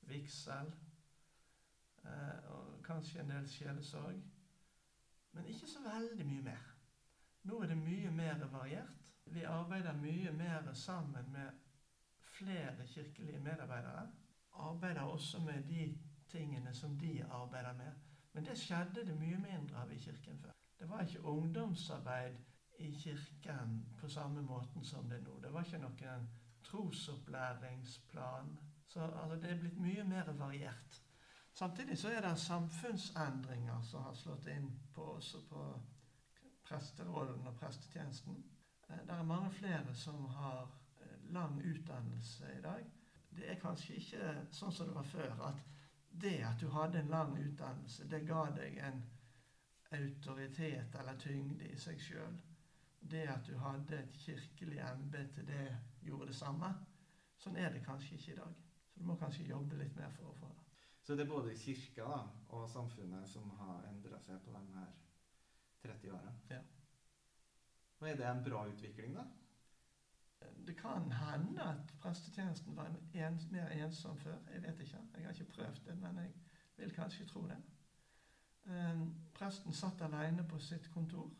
vigsel, 0.00 0.72
eh, 2.04 2.50
og 2.50 2.82
kanskje 2.84 3.20
en 3.20 3.30
del 3.30 3.48
sjelesorg. 3.48 4.22
Men 5.32 5.46
ikke 5.46 5.66
så 5.66 5.82
veldig 5.84 6.26
mye 6.26 6.42
mer. 6.42 6.68
Nå 7.42 7.62
er 7.62 7.66
det 7.66 7.78
mye 7.78 8.10
mer 8.10 8.46
variert. 8.52 9.12
Vi 9.26 9.42
arbeider 9.42 9.96
mye 9.96 10.32
mer 10.32 10.72
sammen 10.72 11.32
med 11.32 11.50
flere 12.18 12.86
kirkelige 12.86 13.40
medarbeidere. 13.40 14.10
Arbeider 14.52 15.00
også 15.00 15.38
med 15.40 15.62
de 15.62 15.98
tingene 16.28 16.74
som 16.74 16.98
de 16.98 17.24
arbeider 17.24 17.72
med. 17.72 17.92
Men 18.32 18.44
det 18.44 18.58
skjedde 18.58 19.06
det 19.06 19.18
mye 19.18 19.38
mindre 19.38 19.76
av 19.76 19.92
i 19.92 19.98
kirken 19.98 20.38
før. 20.38 20.52
Det 20.78 20.88
var 20.88 21.00
ikke 21.00 21.24
ungdomsarbeid 21.24 22.36
i 22.78 22.90
kirken 22.92 23.86
på 23.98 24.08
samme 24.08 24.42
måten 24.42 24.84
som 24.84 25.08
det 25.08 25.18
er 25.18 25.24
nå. 25.24 25.38
Det 25.40 25.52
var 25.52 25.64
ikke 25.64 25.78
noen 25.78 26.28
trosopplæringsplan. 26.70 28.58
Så 28.86 29.00
altså, 29.00 29.36
det 29.36 29.50
er 29.50 29.58
blitt 29.60 29.80
mye 29.80 30.04
mer 30.04 30.32
variert. 30.32 31.02
Samtidig 31.52 31.98
så 31.98 32.08
er 32.08 32.20
det 32.20 32.38
samfunnsendringer 32.38 33.82
som 33.82 34.02
har 34.02 34.14
slått 34.14 34.46
inn 34.46 34.70
på 34.94 35.02
også 35.16 35.42
på 35.48 35.64
presterollen 36.64 37.46
og 37.46 37.56
prestetjenesten. 37.58 38.44
Eh, 38.88 38.96
Det 39.06 39.10
er 39.10 39.22
mange 39.22 39.50
flere 39.50 39.94
som 39.94 40.24
har 40.24 40.70
eh, 41.00 41.32
lang 41.32 41.62
utdannelse 41.62 42.44
i 42.58 42.62
dag. 42.62 42.86
Det 43.30 43.50
er 43.50 43.60
kanskje 43.60 43.94
ikke 43.94 44.46
sånn 44.50 44.72
som 44.72 44.86
det 44.86 44.94
var 44.94 45.02
før, 45.02 45.42
at 45.48 45.60
det 46.22 46.40
at 46.44 46.60
du 46.60 46.68
hadde 46.68 46.98
en 47.00 47.10
lang 47.10 47.36
utdannelse, 47.38 48.08
det 48.10 48.26
ga 48.26 48.44
deg 48.56 48.78
en 48.78 49.02
autoritet 49.90 50.94
eller 50.98 51.18
tyngde 51.18 51.68
i 51.70 51.76
seg 51.78 52.00
sjøl. 52.00 52.38
Det 53.00 53.26
at 53.32 53.46
du 53.46 53.56
hadde 53.58 53.96
et 53.98 54.18
kirkelig 54.20 54.80
embete, 54.84 55.44
det 55.46 55.76
gjorde 56.04 56.30
det 56.30 56.36
samme. 56.36 56.68
Sånn 57.40 57.56
er 57.56 57.72
det 57.72 57.84
kanskje 57.84 58.16
ikke 58.18 58.32
i 58.32 58.40
dag. 58.40 58.58
Så 58.92 59.00
du 59.00 59.06
må 59.08 59.16
kanskje 59.16 59.48
jobbe 59.48 59.78
litt 59.80 59.96
mer 59.96 60.12
for 60.16 60.28
å 60.28 60.36
få 60.40 60.50
det. 60.52 60.66
Så 61.02 61.16
det 61.16 61.24
er 61.24 61.30
både 61.30 61.56
kirka 61.56 62.04
da, 62.04 62.18
og 62.54 62.68
samfunnet 62.70 63.28
som 63.28 63.48
har 63.58 63.86
endra 63.88 64.20
seg 64.20 64.42
på 64.44 64.52
de 64.52 64.60
her 64.74 64.90
30 65.82 66.12
åra. 66.12 66.34
Ja. 66.50 66.60
Og 68.00 68.08
er 68.08 68.16
det 68.20 68.26
en 68.28 68.44
bra 68.44 68.66
utvikling, 68.68 69.16
da? 69.16 69.24
Det 70.66 70.76
kan 70.76 71.12
hende 71.12 71.62
at 71.62 71.94
prestetjenesten 72.00 72.76
var 72.76 72.86
en, 72.86 73.40
mer 73.50 73.72
ensom 73.84 74.16
før. 74.16 74.38
Jeg 74.52 74.62
vet 74.62 74.80
ikke. 74.80 75.00
Jeg 75.16 75.24
har 75.24 75.32
ikke 75.32 75.52
prøvd 75.52 75.84
det, 75.86 75.96
men 76.00 76.18
jeg 76.18 76.32
vil 76.76 76.94
kanskje 76.94 77.26
tro 77.28 77.42
det. 77.48 77.58
Eh, 78.66 79.02
Presten 79.34 79.72
satt 79.72 80.00
alene 80.00 80.44
på 80.48 80.58
sitt 80.58 80.90
kontor. 80.92 81.30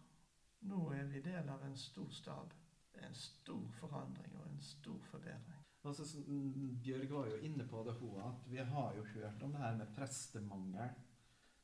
Nå 0.68 0.80
er 0.92 1.04
vi 1.08 1.22
del 1.24 1.48
av 1.48 1.64
en 1.64 1.76
stor 1.76 2.10
stab. 2.12 2.54
En 3.00 3.14
stor 3.16 3.68
forandring 3.78 4.34
og 4.36 4.46
en 4.48 4.60
stor 4.60 4.98
forbedring. 5.08 5.60
Altså, 5.88 6.04
Bjørg 6.84 7.12
var 7.14 7.28
jo 7.30 7.38
inne 7.46 7.64
på 7.68 7.84
det, 7.86 7.94
hun, 7.96 8.18
at 8.20 8.48
vi 8.50 8.58
har 8.58 8.96
jo 8.96 9.04
hørt 9.14 9.42
om 9.42 9.54
det 9.54 9.62
her 9.62 9.78
med 9.78 9.94
prestemangel. 9.96 10.98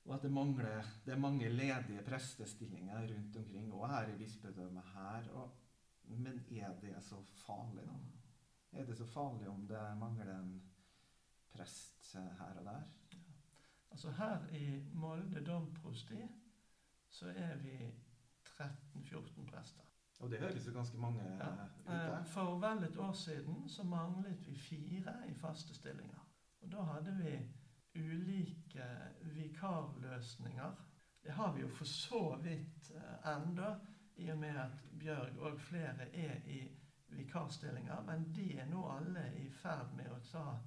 Og 0.06 0.14
at 0.14 0.22
det, 0.22 0.30
mangler, 0.32 0.86
det 1.04 1.12
er 1.12 1.20
mange 1.20 1.48
ledige 1.50 2.02
prestestillinger 2.06 3.08
rundt 3.10 3.36
omkring, 3.36 3.72
og 3.74 3.88
her 3.90 4.12
i 4.12 4.16
bispedømmet 4.16 4.92
her. 4.94 5.28
Og, 5.34 5.50
men 6.14 6.40
er 6.50 6.72
det 6.80 6.94
så 7.04 7.20
farlig, 7.42 7.84
da? 7.88 7.98
Er 8.72 8.86
det 8.86 8.96
så 8.96 9.06
farlig 9.06 9.48
om 9.48 9.66
det 9.66 9.82
mangler 9.98 10.30
en 10.30 10.62
prest 11.52 12.14
her 12.14 12.60
og 12.60 12.64
der? 12.64 12.82
Altså 13.90 14.10
Her 14.10 14.48
i 14.52 14.84
Molde 14.92 15.44
domprosti 15.44 16.26
så 17.08 17.26
er 17.26 17.56
vi 17.56 17.76
13-14 18.60 19.46
prester. 19.50 19.82
Og 20.20 20.30
det 20.30 20.38
høres 20.40 20.66
jo 20.66 20.72
ganske 20.72 20.96
mange 20.98 21.22
Ja. 21.22 21.48
ut 21.52 21.66
Eh, 21.86 21.92
der. 21.92 22.22
For 22.24 22.58
vel 22.58 22.84
et 22.84 22.96
år 22.96 23.12
siden 23.12 23.68
så 23.68 23.82
manglet 23.84 24.46
vi 24.46 24.54
fire 24.56 25.14
i 25.28 25.34
faste 25.34 25.74
stillinger. 25.74 26.26
Og 26.62 26.72
da 26.72 26.82
hadde 26.82 27.14
vi 27.16 27.48
ulike 28.00 28.84
vikarløsninger. 29.22 30.72
Det 31.22 31.32
har 31.32 31.52
vi 31.52 31.60
jo 31.60 31.68
for 31.68 31.84
så 31.84 32.36
vidt 32.42 32.90
eh, 32.94 33.32
enda, 33.36 33.74
i 34.16 34.30
og 34.30 34.38
med 34.38 34.56
at 34.56 34.84
Bjørg 35.00 35.38
og 35.38 35.60
flere 35.60 36.14
er 36.16 36.40
i 36.46 36.60
vikarstillinger. 37.08 38.00
Men 38.02 38.32
de 38.34 38.58
er 38.58 38.66
nå 38.66 38.88
alle 38.90 39.32
i 39.36 39.50
ferd 39.50 39.92
med 39.96 40.08
å 40.10 40.18
ta 40.30 40.58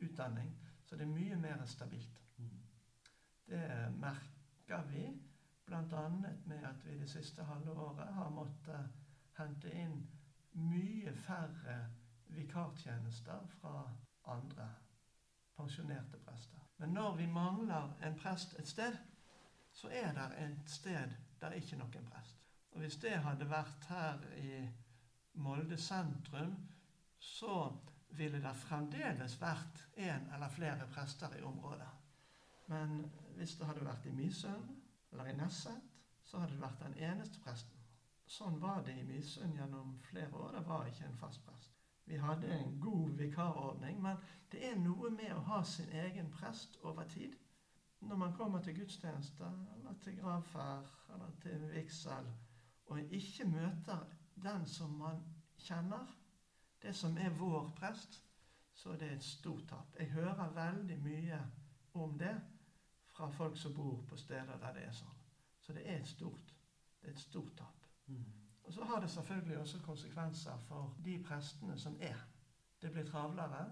utdanning, 0.00 0.50
så 0.84 0.96
det 0.96 1.02
er 1.06 1.14
mye 1.14 1.36
mer 1.36 1.64
stabilt. 1.64 2.20
Mm. 2.36 2.50
Det 3.48 3.94
merker 3.96 4.82
vi 4.90 5.06
bl.a. 5.68 6.08
med 6.46 6.64
at 6.64 6.84
vi 6.86 6.98
det 6.98 7.10
siste 7.10 7.44
halve 7.44 7.72
året 7.72 8.14
har 8.14 8.30
måttet 8.32 9.04
hente 9.38 9.70
inn 9.70 10.00
mye 10.58 11.12
færre 11.26 11.78
vikartjenester 12.34 13.46
fra 13.60 13.82
andre 14.24 14.68
pensjonerte 15.56 16.18
prester. 16.24 16.58
Men 16.76 16.94
når 16.94 17.16
vi 17.16 17.26
mangler 17.26 17.94
en 18.02 18.18
prest 18.18 18.54
et 18.58 18.68
sted, 18.68 18.96
så 19.72 19.88
er 19.88 20.12
det 20.14 20.28
et 20.44 20.70
sted 20.70 21.14
der 21.40 21.54
ikke 21.54 21.76
er 21.76 21.82
noen 21.82 22.10
prest. 22.10 22.42
Og 22.72 22.82
hvis 22.82 22.98
det 23.02 23.16
hadde 23.22 23.50
vært 23.50 23.86
her 23.88 24.24
i 24.38 24.62
Molde 25.38 25.76
sentrum, 25.78 26.54
så 27.18 27.70
ville 28.18 28.40
det 28.42 28.54
fremdeles 28.56 29.36
vært 29.40 29.84
en 29.96 30.30
eller 30.34 30.50
flere 30.50 30.86
prester 30.92 31.34
i 31.38 31.42
området. 31.42 31.90
Men 32.66 33.00
hvis 33.36 33.56
det 33.58 33.66
hadde 33.66 33.86
vært 33.86 34.06
i 34.06 34.14
Misund 34.14 34.77
eller 35.12 35.24
i 35.30 35.36
Nesset, 35.36 35.82
så 36.24 36.38
hadde 36.38 36.52
det 36.52 36.62
vært 36.62 36.82
den 36.84 36.96
eneste 37.10 37.40
presten. 37.44 37.78
Sånn 38.28 38.58
var 38.60 38.82
det 38.84 38.98
i 39.00 39.06
Misund 39.08 39.56
gjennom 39.56 39.94
flere 40.04 40.36
år. 40.36 40.52
Det 40.58 40.64
var 40.68 40.86
ikke 40.86 41.06
en 41.08 41.20
fast 41.20 41.44
prest. 41.46 41.72
Vi 42.08 42.16
hadde 42.20 42.48
en 42.52 42.80
god 42.80 43.10
vikarordning, 43.16 44.02
men 44.02 44.20
det 44.52 44.62
er 44.68 44.76
noe 44.80 45.10
med 45.12 45.32
å 45.32 45.44
ha 45.48 45.62
sin 45.64 45.88
egen 45.92 46.30
prest 46.32 46.76
over 46.82 47.08
tid. 47.08 47.34
Når 48.00 48.16
man 48.16 48.36
kommer 48.36 48.62
til 48.62 48.76
gudstjeneste, 48.76 49.48
eller 49.76 49.96
til 50.04 50.16
gravferd, 50.20 50.86
eller 51.14 51.32
til 51.42 51.64
vigsel, 51.72 52.28
og 52.86 53.12
ikke 53.12 53.48
møter 53.48 54.04
den 54.42 54.66
som 54.66 54.94
man 55.00 55.24
kjenner, 55.58 56.06
det 56.82 56.94
som 56.96 57.16
er 57.18 57.34
vår 57.36 57.72
prest, 57.76 58.22
så 58.72 58.92
er 58.92 59.00
det 59.02 59.12
et 59.12 59.24
stort 59.24 59.66
tap. 59.68 59.96
Jeg 59.98 60.12
hører 60.12 60.54
veldig 60.54 60.98
mye 61.02 61.40
om 61.94 62.18
det 62.18 62.36
fra 63.18 63.28
folk 63.28 63.56
som 63.56 63.74
bor 63.74 64.04
på 64.08 64.16
steder 64.16 64.58
der 64.62 64.72
det 64.72 64.84
er 64.86 64.92
sånn. 64.94 65.14
Så 65.60 65.74
det 65.74 65.82
er 65.90 65.96
et 65.98 66.06
stort, 66.06 66.54
det 67.00 67.10
er 67.10 67.16
et 67.16 67.20
stort 67.20 67.56
tap. 67.58 67.86
Mm. 68.06 68.24
Og 68.62 68.72
så 68.72 68.84
har 68.84 69.00
det 69.00 69.10
selvfølgelig 69.10 69.58
også 69.58 69.80
konsekvenser 69.82 70.58
for 70.68 70.94
de 71.04 71.16
prestene 71.26 71.78
som 71.78 71.96
er. 72.00 72.20
Det 72.82 72.92
blir 72.92 73.10
travlere. 73.10 73.64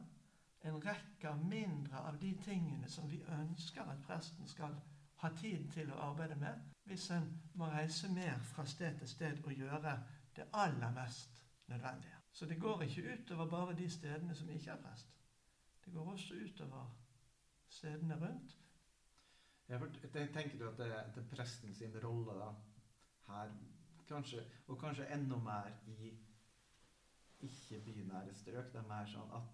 En 0.67 0.81
rekke 0.83 1.37
mindre 1.45 2.00
av 2.09 2.19
de 2.19 2.33
tingene 2.43 2.91
som 2.91 3.07
vi 3.11 3.23
ønsker 3.38 3.87
at 3.87 4.03
presten 4.03 4.49
skal 4.50 4.75
ha 5.23 5.31
tid 5.38 5.71
til 5.73 5.93
å 5.93 6.00
arbeide 6.11 6.35
med, 6.43 6.67
hvis 6.91 7.11
en 7.15 7.31
må 7.55 7.71
reise 7.71 8.11
mer 8.12 8.43
fra 8.50 8.67
sted 8.67 8.99
til 8.99 9.09
sted 9.09 9.45
og 9.45 9.53
gjøre 9.55 9.95
det 10.37 10.50
aller 10.53 10.91
mest 10.99 11.45
nødvendige. 11.71 12.19
Så 12.33 12.47
det 12.47 12.61
går 12.61 12.83
ikke 12.83 13.15
utover 13.15 13.50
bare 13.50 13.79
de 13.79 13.91
stedene 13.91 14.35
som 14.35 14.50
ikke 14.50 14.71
er 14.75 14.83
prest. 14.83 15.15
Det 15.85 15.93
går 15.95 16.12
også 16.12 16.35
utover 16.35 16.91
stedene 17.69 18.19
rundt. 18.26 18.59
Te- 19.66 20.26
Tenker 20.32 20.58
du 20.61 20.68
at 20.68 20.78
det, 20.78 20.90
det 21.14 21.23
er 21.25 21.30
presten 21.32 21.75
sin 21.75 21.96
rolle 22.04 22.37
da, 22.38 22.52
her 23.32 23.50
Kanskje, 24.06 24.44
og 24.70 24.76
kanskje 24.78 25.08
enda 25.11 25.35
mer 25.42 25.73
i 25.90 26.12
ikke-bynære 27.42 28.35
strøk. 28.38 28.68
Det 28.73 28.78
er 28.78 28.87
mer 28.87 29.08
sånn 29.11 29.32
at 29.35 29.49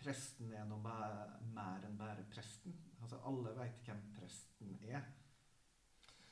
presten 0.00 0.50
er 0.56 0.64
noe 0.66 0.80
mer, 0.82 1.36
mer 1.54 1.86
enn 1.86 1.94
bare 2.00 2.24
presten. 2.32 2.74
Altså 3.00 3.20
Alle 3.30 3.52
veit 3.60 3.78
hvem 3.86 4.00
presten 4.16 4.74
er. 4.90 5.06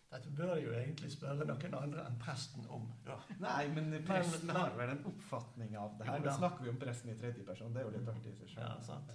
Dette 0.09 0.31
bør 0.35 0.55
jeg 0.57 0.65
jo 0.67 0.75
egentlig 0.81 1.11
spørre 1.13 1.47
noen 1.47 1.75
andre 1.79 2.05
enn 2.09 2.19
presten 2.23 2.67
om. 2.73 2.91
Ja. 3.07 3.19
Nei, 3.45 3.69
men 3.77 3.93
presten 4.09 4.51
har 4.57 4.75
vel 4.79 4.95
en 4.97 5.03
oppfatning 5.13 5.75
av 5.79 5.95
det 6.01 6.09
her. 6.11 6.23
Nå 6.25 6.37
snakker 6.41 6.65
vi 6.67 6.73
om 6.73 6.81
presten 6.81 7.13
i 7.13 7.19
tredje 7.23 7.45
person. 7.47 7.71
Det 7.75 7.83
er 7.85 7.91
jo 7.91 7.95
litt 8.01 8.09
artig 8.17 8.33
i 8.35 8.39
seg 8.41 8.55
Ja, 8.65 8.73
sant. 8.83 9.13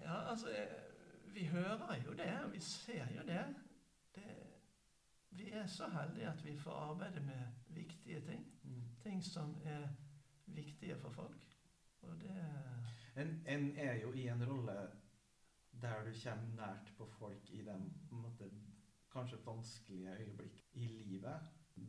Ja, 0.00 0.22
altså, 0.32 0.50
eh, 0.50 0.89
vi 1.34 1.44
hører 1.46 1.96
jo 2.04 2.12
det, 2.12 2.40
og 2.44 2.52
vi 2.52 2.60
ser 2.60 3.06
jo 3.16 3.22
det. 3.26 3.44
det. 4.14 4.36
Vi 5.30 5.50
er 5.50 5.66
så 5.66 5.88
heldige 5.88 6.28
at 6.28 6.44
vi 6.44 6.56
får 6.58 6.72
arbeide 6.72 7.20
med 7.20 7.46
viktige 7.66 8.20
ting. 8.20 8.46
Mm. 8.62 8.82
Ting 9.02 9.24
som 9.24 9.56
er 9.64 9.88
viktige 10.46 10.98
for 10.98 11.10
folk. 11.10 11.46
Og 12.02 12.20
det 12.20 12.46
En, 13.16 13.42
en 13.46 13.76
er 13.76 13.94
jo 13.94 14.12
i 14.12 14.28
en 14.28 14.48
rolle 14.48 14.90
der 15.82 16.04
du 16.04 16.12
kommer 16.24 16.54
nært 16.56 16.92
på 16.96 17.06
folk 17.06 17.50
i 17.50 17.62
de 17.62 17.90
måte, 18.10 18.50
kanskje 19.12 19.38
vanskelige 19.46 20.16
øyeblikk 20.16 20.64
i 20.72 21.02
livet. 21.06 21.40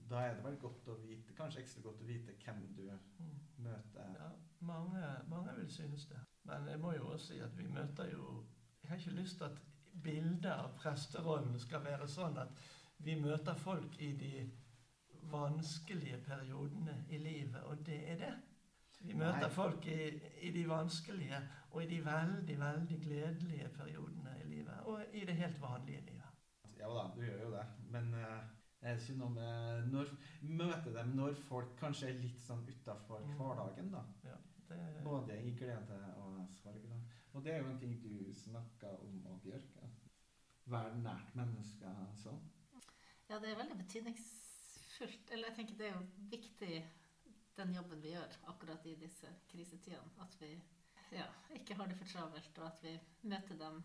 Da 0.09 0.15
er 0.15 0.35
det 0.35 0.43
vel 0.43 0.57
godt 0.57 0.87
å 0.87 0.93
vite, 0.93 1.33
kanskje 1.33 1.61
ekstra 1.61 1.81
godt 1.81 2.01
å 2.01 2.07
vite 2.07 2.35
hvem 2.45 2.61
du 2.77 2.83
mm, 2.91 3.39
møter. 3.57 4.13
Ja, 4.15 4.29
mange, 4.59 5.03
mange 5.27 5.55
vil 5.55 5.71
synes 5.71 6.05
det. 6.05 6.19
Men 6.43 6.67
jeg 6.67 6.79
må 6.79 6.93
jo 6.95 7.07
også 7.07 7.33
si 7.33 7.39
at 7.39 7.57
vi 7.57 7.67
møter 7.67 8.11
jo 8.11 8.45
har 8.91 9.01
ikke 9.01 9.17
lyst 9.21 9.37
til 9.39 9.47
at 9.49 9.59
bildet 10.03 10.51
av 10.51 10.71
presterollen 10.79 11.57
skal 11.59 11.83
være 11.85 12.07
sånn 12.07 12.37
at 12.41 12.53
vi 13.01 13.15
møter 13.19 13.57
folk 13.57 13.97
i 14.01 14.11
de 14.19 14.45
vanskelige 15.31 16.17
periodene 16.25 16.95
i 17.09 17.17
livet, 17.17 17.61
og 17.63 17.85
det 17.85 17.99
er 18.11 18.17
det. 18.21 18.31
Vi 19.01 19.13
møter 19.17 19.47
Nei. 19.47 19.49
folk 19.49 19.85
i, 19.89 20.09
i 20.45 20.51
de 20.53 20.63
vanskelige 20.69 21.39
og 21.71 21.83
i 21.83 21.87
de 21.89 21.99
veldig, 22.05 22.57
veldig 22.59 22.97
gledelige 23.01 23.69
periodene 23.77 24.35
i 24.43 24.47
livet. 24.49 24.81
Og 24.85 25.01
i 25.13 25.23
det 25.25 25.35
helt 25.39 25.61
vanlige 25.61 26.01
livet. 26.05 26.27
Ja 26.77 26.89
da, 26.89 27.07
du 27.15 27.21
gjør 27.25 27.39
jo 27.47 27.51
det. 27.55 27.63
Men 27.93 28.11
uh, 28.13 28.43
jeg 28.81 28.91
er 28.91 28.99
ikke 28.99 29.17
noe 29.17 29.33
med 29.33 29.87
når, 29.93 30.11
Møte 30.41 30.93
dem 30.93 31.15
når 31.17 31.33
folk 31.47 31.73
kanskje 31.79 32.11
er 32.11 32.19
litt 32.21 32.41
sånn 32.45 32.61
utafor 32.69 33.21
Mm. 33.25 33.33
hverdagen, 33.39 33.91
da. 33.91 34.03
Det, 34.69 34.79
Både 35.03 35.35
i 35.41 35.55
glede 35.57 35.97
og 36.21 36.45
sorg. 36.55 36.85
da. 36.89 36.99
Og 37.31 37.43
det 37.45 37.53
er 37.53 37.61
jo 37.61 37.69
en 37.71 37.79
ting 37.79 37.93
du 38.03 38.33
snakka 38.35 38.89
om 39.05 39.21
og 39.31 39.39
Bjørke. 39.43 39.89
Være 40.71 40.97
nært 41.01 41.35
mennesker 41.35 42.01
sånn. 42.19 42.41
Ja, 43.29 43.39
det 43.39 43.51
er 43.51 43.59
veldig 43.61 43.77
betydningsfullt. 43.79 45.31
Eller 45.31 45.49
jeg 45.49 45.57
tenker 45.59 45.79
det 45.79 45.87
er 45.87 45.95
jo 45.95 46.27
viktig, 46.33 46.81
den 47.57 47.73
jobben 47.75 48.03
vi 48.03 48.13
gjør 48.13 48.37
akkurat 48.51 48.85
i 48.87 48.97
disse 48.99 49.31
krisetidene. 49.51 50.11
At 50.23 50.35
vi 50.41 50.51
ja, 51.15 51.27
ikke 51.55 51.75
har 51.79 51.87
det 51.87 51.97
for 51.99 52.11
travelt, 52.11 52.59
og 52.59 52.67
at 52.67 52.83
vi 52.83 52.95
møter 53.31 53.59
dem 53.59 53.81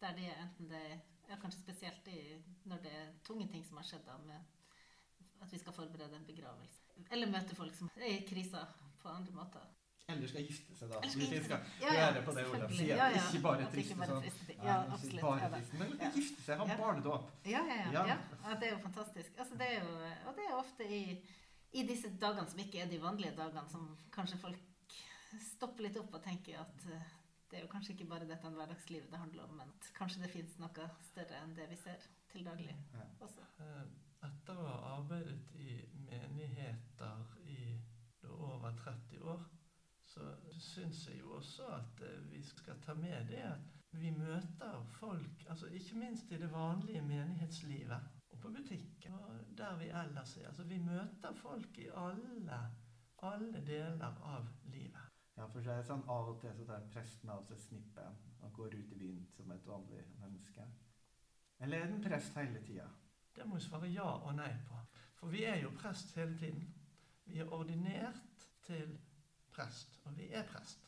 der 0.00 0.16
de 0.16 0.28
er. 0.30 0.42
Enten 0.46 0.70
det 0.72 0.80
er 0.80 0.96
ja, 1.28 1.36
kanskje 1.40 1.60
spesielt 1.60 2.08
i, 2.12 2.20
når 2.68 2.84
det 2.84 2.94
er 3.02 3.16
tunge 3.28 3.48
ting 3.52 3.64
som 3.66 3.80
har 3.80 3.88
skjedd, 3.88 4.06
da, 4.08 4.16
med 4.24 5.44
at 5.44 5.52
vi 5.52 5.60
skal 5.60 5.76
forberede 5.76 6.16
en 6.16 6.26
begravelse. 6.26 7.04
Eller 7.12 7.30
møte 7.30 7.56
folk 7.56 7.76
som 7.76 7.90
er 7.96 8.16
i 8.16 8.24
krisa 8.26 8.64
på 9.02 9.12
andre 9.12 9.36
måter. 9.36 9.68
Eller 10.08 10.28
skal 10.30 10.44
gifte 10.48 10.74
seg, 10.78 10.88
da. 10.88 11.00
Hvis 11.04 11.16
vi 11.20 11.38
skal 11.44 11.64
Ja, 11.82 12.06
på 12.24 12.32
det 12.36 12.44
Olav 12.48 12.70
sier. 12.72 12.94
Ja, 12.96 13.08
ja. 13.12 13.24
Ikke 13.28 13.42
bare 13.44 13.66
triste 13.72 13.96
sånn. 14.08 14.28
Ja, 14.64 14.76
absolutt. 14.94 15.20
Bare 15.24 15.50
triste, 15.52 15.80
men 15.82 15.90
Ja. 16.00 16.08
gifte 16.14 16.44
seg, 16.46 16.58
ha 16.58 16.66
Ja. 16.66 16.76
barnedåp. 16.80 17.26
Ja, 17.44 17.60
ja, 17.66 17.90
ja. 17.92 18.54
Det 18.54 18.68
er 18.68 18.72
jo 18.72 18.78
fantastisk. 18.86 19.36
Altså, 19.38 19.58
det 19.58 19.66
er 19.68 19.84
jo, 19.84 19.90
og 20.28 20.34
det 20.36 20.44
er 20.48 20.54
ofte 20.56 20.84
i, 20.88 21.22
i 21.74 21.82
disse 21.86 22.08
dagene 22.18 22.48
som 22.48 22.58
ikke 22.58 22.80
er 22.82 22.86
de 22.88 22.98
vanlige 23.02 23.36
dagene, 23.36 23.68
som 23.68 23.96
kanskje 24.10 24.38
folk 24.38 24.58
stopper 25.40 25.82
litt 25.82 25.96
opp 25.98 26.14
og 26.14 26.22
tenker 26.24 26.58
at 26.60 26.86
eh, 26.90 27.02
det 27.50 27.58
er 27.58 27.62
jo 27.66 27.68
kanskje 27.68 27.92
ikke 27.92 28.08
bare 28.08 28.26
dette 28.26 28.48
hverdagslivet 28.48 29.10
det 29.10 29.18
handler 29.18 29.44
om, 29.44 29.56
men 29.56 29.68
at 29.68 29.92
kanskje 29.94 30.22
det 30.22 30.30
finnes 30.30 30.58
noe 30.58 30.90
større 31.02 31.36
enn 31.42 31.54
det 31.54 31.68
vi 31.68 31.76
ser 31.76 32.00
til 32.32 32.44
daglig 32.44 32.74
også. 33.20 33.44
Eh, 33.60 33.84
Etter 34.24 34.56
å 34.56 34.66
ha 34.66 34.96
arbeidet 34.96 35.38
i 35.54 35.84
menigheter 36.08 37.20
i 37.46 37.78
over 38.26 38.72
30 38.72 39.20
år, 39.22 39.44
så 40.08 40.34
syns 40.50 41.06
jeg 41.08 41.20
jo 41.20 41.34
også 41.36 41.66
at 41.76 42.02
eh, 42.06 42.30
vi 42.32 42.42
skal 42.42 42.80
ta 42.84 42.94
med 42.94 43.28
det 43.28 43.42
at 43.44 43.74
vi 43.90 44.10
møter 44.10 44.84
folk, 45.00 45.44
altså 45.48 45.66
ikke 45.66 45.98
minst 45.98 46.32
i 46.32 46.38
det 46.40 46.52
vanlige 46.52 47.02
menighetslivet, 47.02 48.08
og 48.30 48.38
på 48.40 48.48
butikken, 48.48 49.14
og 49.14 49.40
der 49.58 49.76
vi 49.76 49.88
ellers 49.88 50.36
er. 50.36 50.46
Altså 50.46 50.64
vi 50.64 50.78
møter 50.78 51.34
folk 51.34 51.78
i 51.78 51.88
alle, 51.96 52.60
alle 53.22 53.66
deler 53.66 54.20
av 54.22 54.48
livet. 54.64 55.08
Ja, 55.36 55.46
for 55.46 55.62
det 55.62 55.72
er 55.72 55.84
sånn 55.86 56.02
Av 56.10 56.28
og 56.32 56.40
til 56.42 56.54
så 56.58 56.64
tar 56.66 56.86
presten 56.92 57.30
av 57.30 57.44
seg 57.46 57.60
snippen 57.62 58.16
og 58.42 58.52
går 58.56 58.74
ut 58.74 58.94
i 58.94 58.98
byen 58.98 59.26
som 59.36 59.52
et 59.54 59.66
vanlig 59.66 60.00
menneske. 60.18 60.64
Eller 61.62 61.78
er 61.84 61.92
den 61.92 62.02
prest 62.02 62.34
hele 62.38 62.62
tida? 62.66 62.88
Det 63.36 63.46
må 63.46 63.54
vi 63.54 63.62
svare 63.62 63.90
ja 63.92 64.08
og 64.16 64.34
nei 64.34 64.50
på. 64.66 64.80
For 65.20 65.30
vi 65.30 65.44
er 65.46 65.60
jo 65.62 65.70
prest 65.78 66.10
hele 66.18 66.34
tiden. 66.38 66.66
Vi 67.24 67.38
er 67.38 67.52
ordinert 67.54 68.27
prest, 69.58 69.98
og 70.04 70.16
vi 70.16 70.30
er 70.32 70.46
prest. 70.48 70.86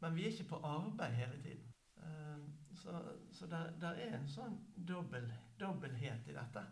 Men 0.00 0.16
vi 0.16 0.24
er 0.24 0.32
ikke 0.32 0.48
på 0.54 0.62
arbeid 0.64 1.20
hele 1.20 1.42
tiden. 1.44 1.72
Eh, 1.96 2.48
Så, 2.80 2.92
så 3.32 3.46
der, 3.46 3.72
der 3.80 3.98
er 4.00 4.14
en 4.16 4.28
sånn 4.30 4.54
dobbel, 4.88 5.26
dobbelthet 5.60 6.28
i 6.30 6.32
dette. 6.36 6.62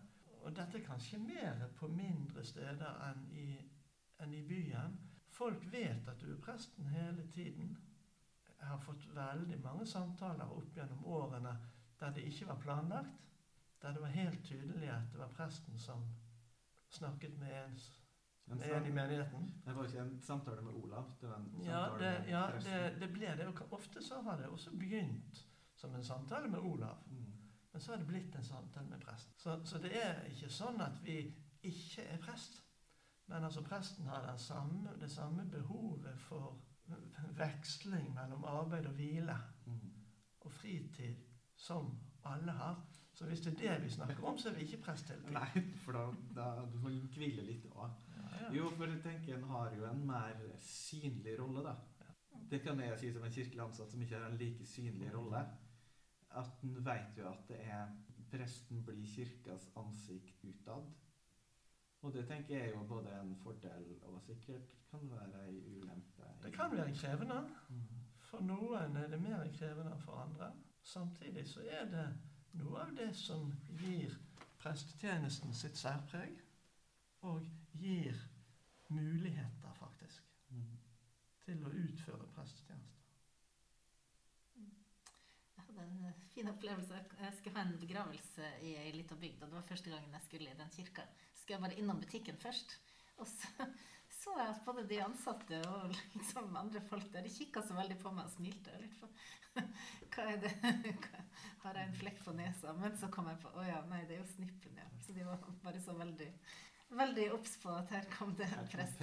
Og 0.41 0.55
dette 0.57 0.79
er 0.79 0.85
kanskje 0.87 1.19
mer 1.21 1.67
på 1.77 1.89
mindre 1.93 2.45
steder 2.47 3.01
enn 3.09 3.27
i, 3.37 3.49
enn 4.23 4.33
i 4.33 4.41
byen. 4.49 4.95
Folk 5.29 5.67
vet 5.73 6.09
at 6.09 6.23
du 6.23 6.31
er 6.33 6.41
presten 6.41 6.87
hele 6.95 7.27
tiden. 7.35 7.75
Jeg 8.47 8.71
har 8.71 8.81
fått 8.87 9.05
veldig 9.15 9.59
mange 9.61 9.87
samtaler 9.87 10.55
opp 10.55 10.73
gjennom 10.79 11.05
årene 11.05 11.53
der 12.01 12.15
det 12.17 12.25
ikke 12.31 12.49
var 12.49 12.63
planlagt. 12.63 13.29
Der 13.83 13.93
det 13.93 14.03
var 14.03 14.15
helt 14.15 14.41
tydelig 14.47 14.89
at 14.95 15.13
det 15.13 15.21
var 15.21 15.35
presten 15.37 15.79
som 15.79 16.07
snakket 16.91 17.37
med 17.39 17.53
en, 17.65 17.77
En 18.51 18.61
er 18.63 18.87
i 18.87 18.93
menigheten. 18.93 19.49
Det 19.65 19.75
var 19.77 19.85
ikke 19.85 20.01
en 20.01 20.21
samtale 20.21 20.63
med 20.63 20.73
Olav, 20.73 21.11
det 21.21 21.29
var 21.29 21.37
en 21.37 21.51
Ja, 21.65 21.83
samtale 21.85 22.05
det, 22.05 22.21
med 22.21 22.29
ja 22.33 22.43
det, 22.65 23.01
det 23.01 23.09
ble 23.13 23.35
det. 23.37 23.47
Og 23.47 23.73
ofte 23.73 24.03
så 24.03 24.21
har 24.23 24.37
det 24.41 24.47
også 24.49 24.71
begynt 24.79 25.43
som 25.77 25.95
en 25.95 26.05
samtale 26.05 26.49
med 26.49 26.59
Olav. 26.59 26.97
Mm. 27.11 27.25
Men 27.73 27.81
så 27.81 27.93
har 27.93 27.99
det 27.99 28.07
blitt 28.07 28.35
en 28.37 28.45
samtale 28.45 28.89
med 28.89 29.01
presten. 29.01 29.35
Så, 29.37 29.61
så 29.65 29.79
det 29.79 29.93
er 30.03 30.23
ikke 30.31 30.49
sånn 30.51 30.81
at 30.81 31.03
vi 31.05 31.19
ikke 31.63 32.03
er 32.09 32.19
prest. 32.25 32.63
Men 33.29 33.45
altså 33.45 33.63
presten 33.63 34.07
har 34.09 34.25
det 34.31 34.41
samme, 34.41 34.95
det 35.01 35.11
samme 35.11 35.45
behovet 35.53 36.17
for 36.19 36.63
veksling 37.37 38.15
mellom 38.15 38.45
arbeid 38.45 38.87
og 38.87 38.93
hvile 38.97 39.37
Mm. 39.67 39.93
og 40.41 40.53
fritid 40.53 41.17
som 41.57 41.99
alle 42.25 42.53
har. 42.53 42.87
Så 43.15 43.27
hvis 43.27 43.41
det 43.41 43.53
er 43.61 43.75
det 43.75 43.85
vi 43.85 43.91
snakker 43.91 44.25
om, 44.25 44.39
så 44.39 44.49
er 44.49 44.55
vi 44.55 44.61
ikke 44.61 44.83
prest 44.83 45.09
hele 45.09 45.21
tiden. 45.23 45.35
Nei, 45.35 45.63
for 45.85 45.93
da, 45.93 46.05
da 46.35 46.67
du 46.73 46.79
må 46.79 46.89
hvile 46.89 47.43
litt 47.43 47.67
òg. 47.67 47.91
Ja. 48.49 48.57
Jo, 48.57 48.71
for 48.77 48.89
jeg 48.89 49.03
tenker 49.05 49.37
en 49.37 49.49
har 49.51 49.75
jo 49.77 49.85
en 49.85 50.05
mer 50.07 50.39
synlig 50.65 51.35
rolle, 51.41 51.65
da. 51.67 51.75
Det 52.51 52.63
kan 52.65 52.81
jeg 52.81 52.99
si 52.99 53.11
som 53.13 53.25
en 53.25 53.33
kirkelig 53.33 53.65
ansatt 53.65 53.91
som 53.93 54.03
ikke 54.03 54.17
har 54.17 54.31
en 54.31 54.39
like 54.41 54.67
synlig 54.67 55.11
rolle. 55.15 55.43
At 56.41 56.63
en 56.65 56.79
vet 56.87 57.19
jo 57.19 57.29
at 57.29 57.45
det 57.49 57.59
er 57.61 57.91
presten 58.31 58.85
blir 58.85 59.07
kirkas 59.07 59.69
ansikt 59.77 60.45
utad. 60.45 60.89
Og 62.03 62.15
det 62.15 62.27
tenker 62.29 62.55
jeg 62.55 62.69
er 62.69 62.71
jo 62.71 62.85
både 62.89 63.21
en 63.21 63.37
fordel 63.43 63.97
og 64.03 64.21
sikkert 64.23 64.73
kan 64.91 65.11
være 65.11 65.45
ei 65.49 65.61
ulempe. 65.67 66.29
Det 66.43 66.53
kan 66.55 66.73
være 66.73 66.95
krevende. 66.95 67.41
Mm. 67.69 67.83
For 68.31 68.41
noen 68.45 68.97
er 68.97 69.09
det 69.09 69.21
mer 69.23 69.49
krevende 69.59 69.93
enn 69.93 70.05
for 70.05 70.23
andre. 70.23 70.53
Samtidig 70.83 71.45
så 71.49 71.65
er 71.69 71.85
det 71.91 72.07
noe 72.61 72.81
av 72.85 72.95
det 72.97 73.11
som 73.17 73.53
gir 73.81 74.15
prestetjenesten 74.59 75.55
sitt 75.55 75.77
særpreg, 75.79 76.39
og 77.29 77.45
gir 77.73 78.17
muligheter, 78.89 79.73
faktisk, 79.79 80.23
Mm. 80.51 80.79
til 81.45 81.65
å 81.65 81.71
utføre 81.71 82.27
prestetjenester. 82.35 83.05
Jeg 85.57 85.65
hadde 85.67 85.83
en 85.83 86.05
eh, 86.09 86.23
fin 86.35 86.49
opplevelse. 86.49 87.01
Jeg 87.21 87.35
skulle 87.37 87.57
ha 87.57 87.67
en 87.67 87.79
begravelse 87.81 88.49
i 88.63 88.75
ei 88.77 88.93
lita 88.93 89.15
bygd. 89.15 89.43
Og 89.43 89.51
det 89.51 89.59
var 89.59 89.69
første 89.69 89.91
gangen 89.91 90.13
jeg 90.17 90.23
skulle 90.23 90.51
i 90.51 90.59
den 90.59 90.71
kirka. 90.71 91.05
Så 91.35 91.43
skulle 91.43 91.59
jeg 91.59 91.67
bare 91.67 91.79
innom 91.83 92.01
butikken 92.01 92.37
først. 92.41 92.79
Og 93.19 93.27
så 93.27 93.69
så 94.19 94.33
jeg 94.39 94.49
at 94.51 94.65
både 94.65 94.83
de 94.89 94.97
ansatte 95.05 95.59
og 95.69 95.93
liksom 96.17 96.57
andre 96.57 96.81
folk 96.89 97.13
der, 97.13 97.23
de 97.23 97.31
kikka 97.31 97.63
så 97.63 97.77
veldig 97.77 97.99
på 98.01 98.11
meg 98.15 98.25
og 98.25 98.33
smilte. 98.33 98.73
Lurte 98.81 98.99
på 99.03 99.11
hva 100.15 100.25
er 100.33 100.41
det? 100.43 100.53
Har 101.63 101.77
jeg 101.79 101.89
en 101.89 101.99
flekk 102.01 102.23
på 102.25 102.35
nesa? 102.37 102.73
Men 102.79 102.97
så 102.99 103.11
kom 103.15 103.29
jeg 103.31 103.39
på 103.43 103.53
å 103.53 103.67
ja, 103.67 103.79
nei, 103.91 104.01
det 104.09 104.17
er 104.17 104.23
jo 104.23 104.33
snippen, 104.33 104.81
ja. 104.81 104.89
Så 105.05 105.15
de 105.15 105.27
var 105.27 105.45
bare 105.63 105.83
så 105.85 105.95
veldig 105.99 106.29
veldig 106.91 107.27
obs 107.37 107.57
på 107.63 107.73
at 107.73 107.91
her 107.93 108.07
kom 108.13 108.35
det 108.39 108.49
en 108.57 108.69
prest. 108.71 109.03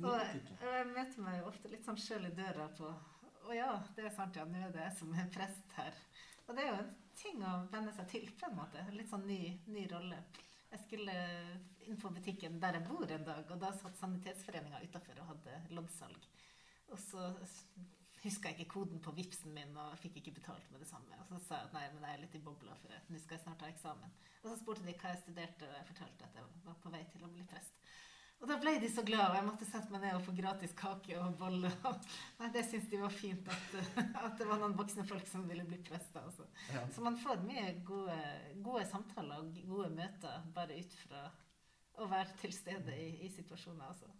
Og 0.00 0.14
og 0.14 0.72
jeg 0.72 0.88
møter 0.92 1.24
meg 1.24 1.40
jo 1.40 1.50
ofte 1.50 1.72
litt 1.72 1.84
sånn 1.86 2.00
sjøl 2.00 2.28
i 2.28 2.34
døra 2.36 2.68
på 2.78 2.90
Å 3.46 3.54
ja, 3.54 3.72
det 3.94 4.08
er 4.08 4.14
sant, 4.14 4.34
ja, 4.34 4.44
nå 4.48 4.58
er 4.58 4.72
det 4.74 4.82
jeg 4.82 4.96
som 4.98 5.12
er 5.14 5.28
prest 5.30 5.76
her. 5.76 5.98
Og 6.46 6.56
det 6.56 6.64
er 6.64 6.72
jo 6.72 6.78
en 6.80 6.94
ting 7.18 7.42
å 7.46 7.52
venne 7.70 7.92
seg 7.94 8.08
til, 8.10 8.26
på 8.38 8.48
en 8.48 8.56
måte. 8.58 8.82
Litt 8.94 9.10
sånn 9.10 9.26
ny, 9.28 9.40
ny 9.70 9.84
rolle. 9.92 10.18
Jeg 10.72 10.82
skulle 10.82 11.14
inn 11.86 12.00
på 12.02 12.10
butikken 12.10 12.58
der 12.62 12.80
jeg 12.80 12.88
bor 12.88 13.06
en 13.06 13.28
dag, 13.28 13.46
og 13.46 13.60
da 13.62 13.70
satt 13.78 13.98
Sanitetsforeninga 14.00 14.82
utafor 14.82 15.22
og 15.22 15.30
hadde 15.30 15.60
loddsalg. 15.78 16.26
Og 16.90 16.98
så 17.02 17.30
huska 18.26 18.52
ikke 18.52 18.68
koden 18.74 19.02
på 19.02 19.14
Vipsen 19.16 19.54
min 19.54 19.76
og 19.80 19.96
fikk 20.02 20.20
ikke 20.20 20.36
betalt 20.40 20.70
med 20.72 20.82
det 20.82 20.88
samme. 20.90 21.18
Og 21.22 21.28
så 21.30 21.40
sa 21.44 21.60
jeg 21.60 21.70
at 21.70 21.76
nei, 21.76 21.84
men 21.94 22.06
jeg 22.06 22.16
er 22.18 22.24
litt 22.24 22.38
i 22.38 22.42
bobla, 22.42 22.74
for 22.82 23.12
nå 23.12 23.22
skal 23.22 23.38
jeg 23.38 23.44
snart 23.44 23.62
ta 23.62 23.70
eksamen. 23.70 24.18
Og 24.42 24.50
så 24.50 24.58
spurte 24.60 24.86
de 24.86 24.94
hva 24.98 25.14
jeg 25.14 25.22
studerte, 25.22 25.68
og 25.68 25.78
jeg 25.78 25.88
fortalte 25.92 26.28
at 26.28 26.40
jeg 26.40 26.50
var 26.66 26.82
på 26.82 26.92
vei 26.92 27.04
til 27.12 27.24
å 27.26 27.32
bli 27.32 27.46
prest. 27.48 27.86
Og 28.36 28.50
da 28.50 28.58
ble 28.60 28.74
de 28.82 28.88
så 28.92 29.00
glade, 29.06 29.30
og 29.30 29.38
jeg 29.38 29.46
måtte 29.46 29.66
sette 29.68 29.92
meg 29.92 30.02
ned 30.04 30.18
og 30.18 30.24
få 30.26 30.34
gratis 30.36 30.74
kake 30.76 31.16
og 31.16 31.38
bolle. 31.40 31.70
Nei, 32.40 32.50
det 32.52 32.66
syntes 32.66 32.90
de 32.92 33.00
var 33.00 33.14
fint, 33.14 33.48
at, 33.48 33.76
at, 34.26 34.34
det 34.36 34.48
var 34.48 34.60
noen 34.60 34.76
voksne 34.76 35.06
folk 35.08 35.24
som 35.30 35.46
ville 35.48 35.64
bli 35.68 35.78
prester. 35.86 36.20
Altså. 36.20 36.44
Ja. 36.74 36.84
Så 36.92 37.04
man 37.04 37.16
får 37.22 37.40
mye 37.48 37.70
gode, 37.88 38.18
gode, 38.60 38.84
samtaler 38.90 39.40
og 39.40 39.56
gode 39.70 39.88
møter 39.96 40.44
bare 40.56 40.76
ut 40.76 40.98
fra 41.06 41.24
å 41.96 42.10
være 42.10 42.36
til 42.42 42.52
stede 42.52 42.98
i, 43.00 43.08
i 43.24 43.32
situasjoner. 43.32 43.88
Altså. 43.88 44.12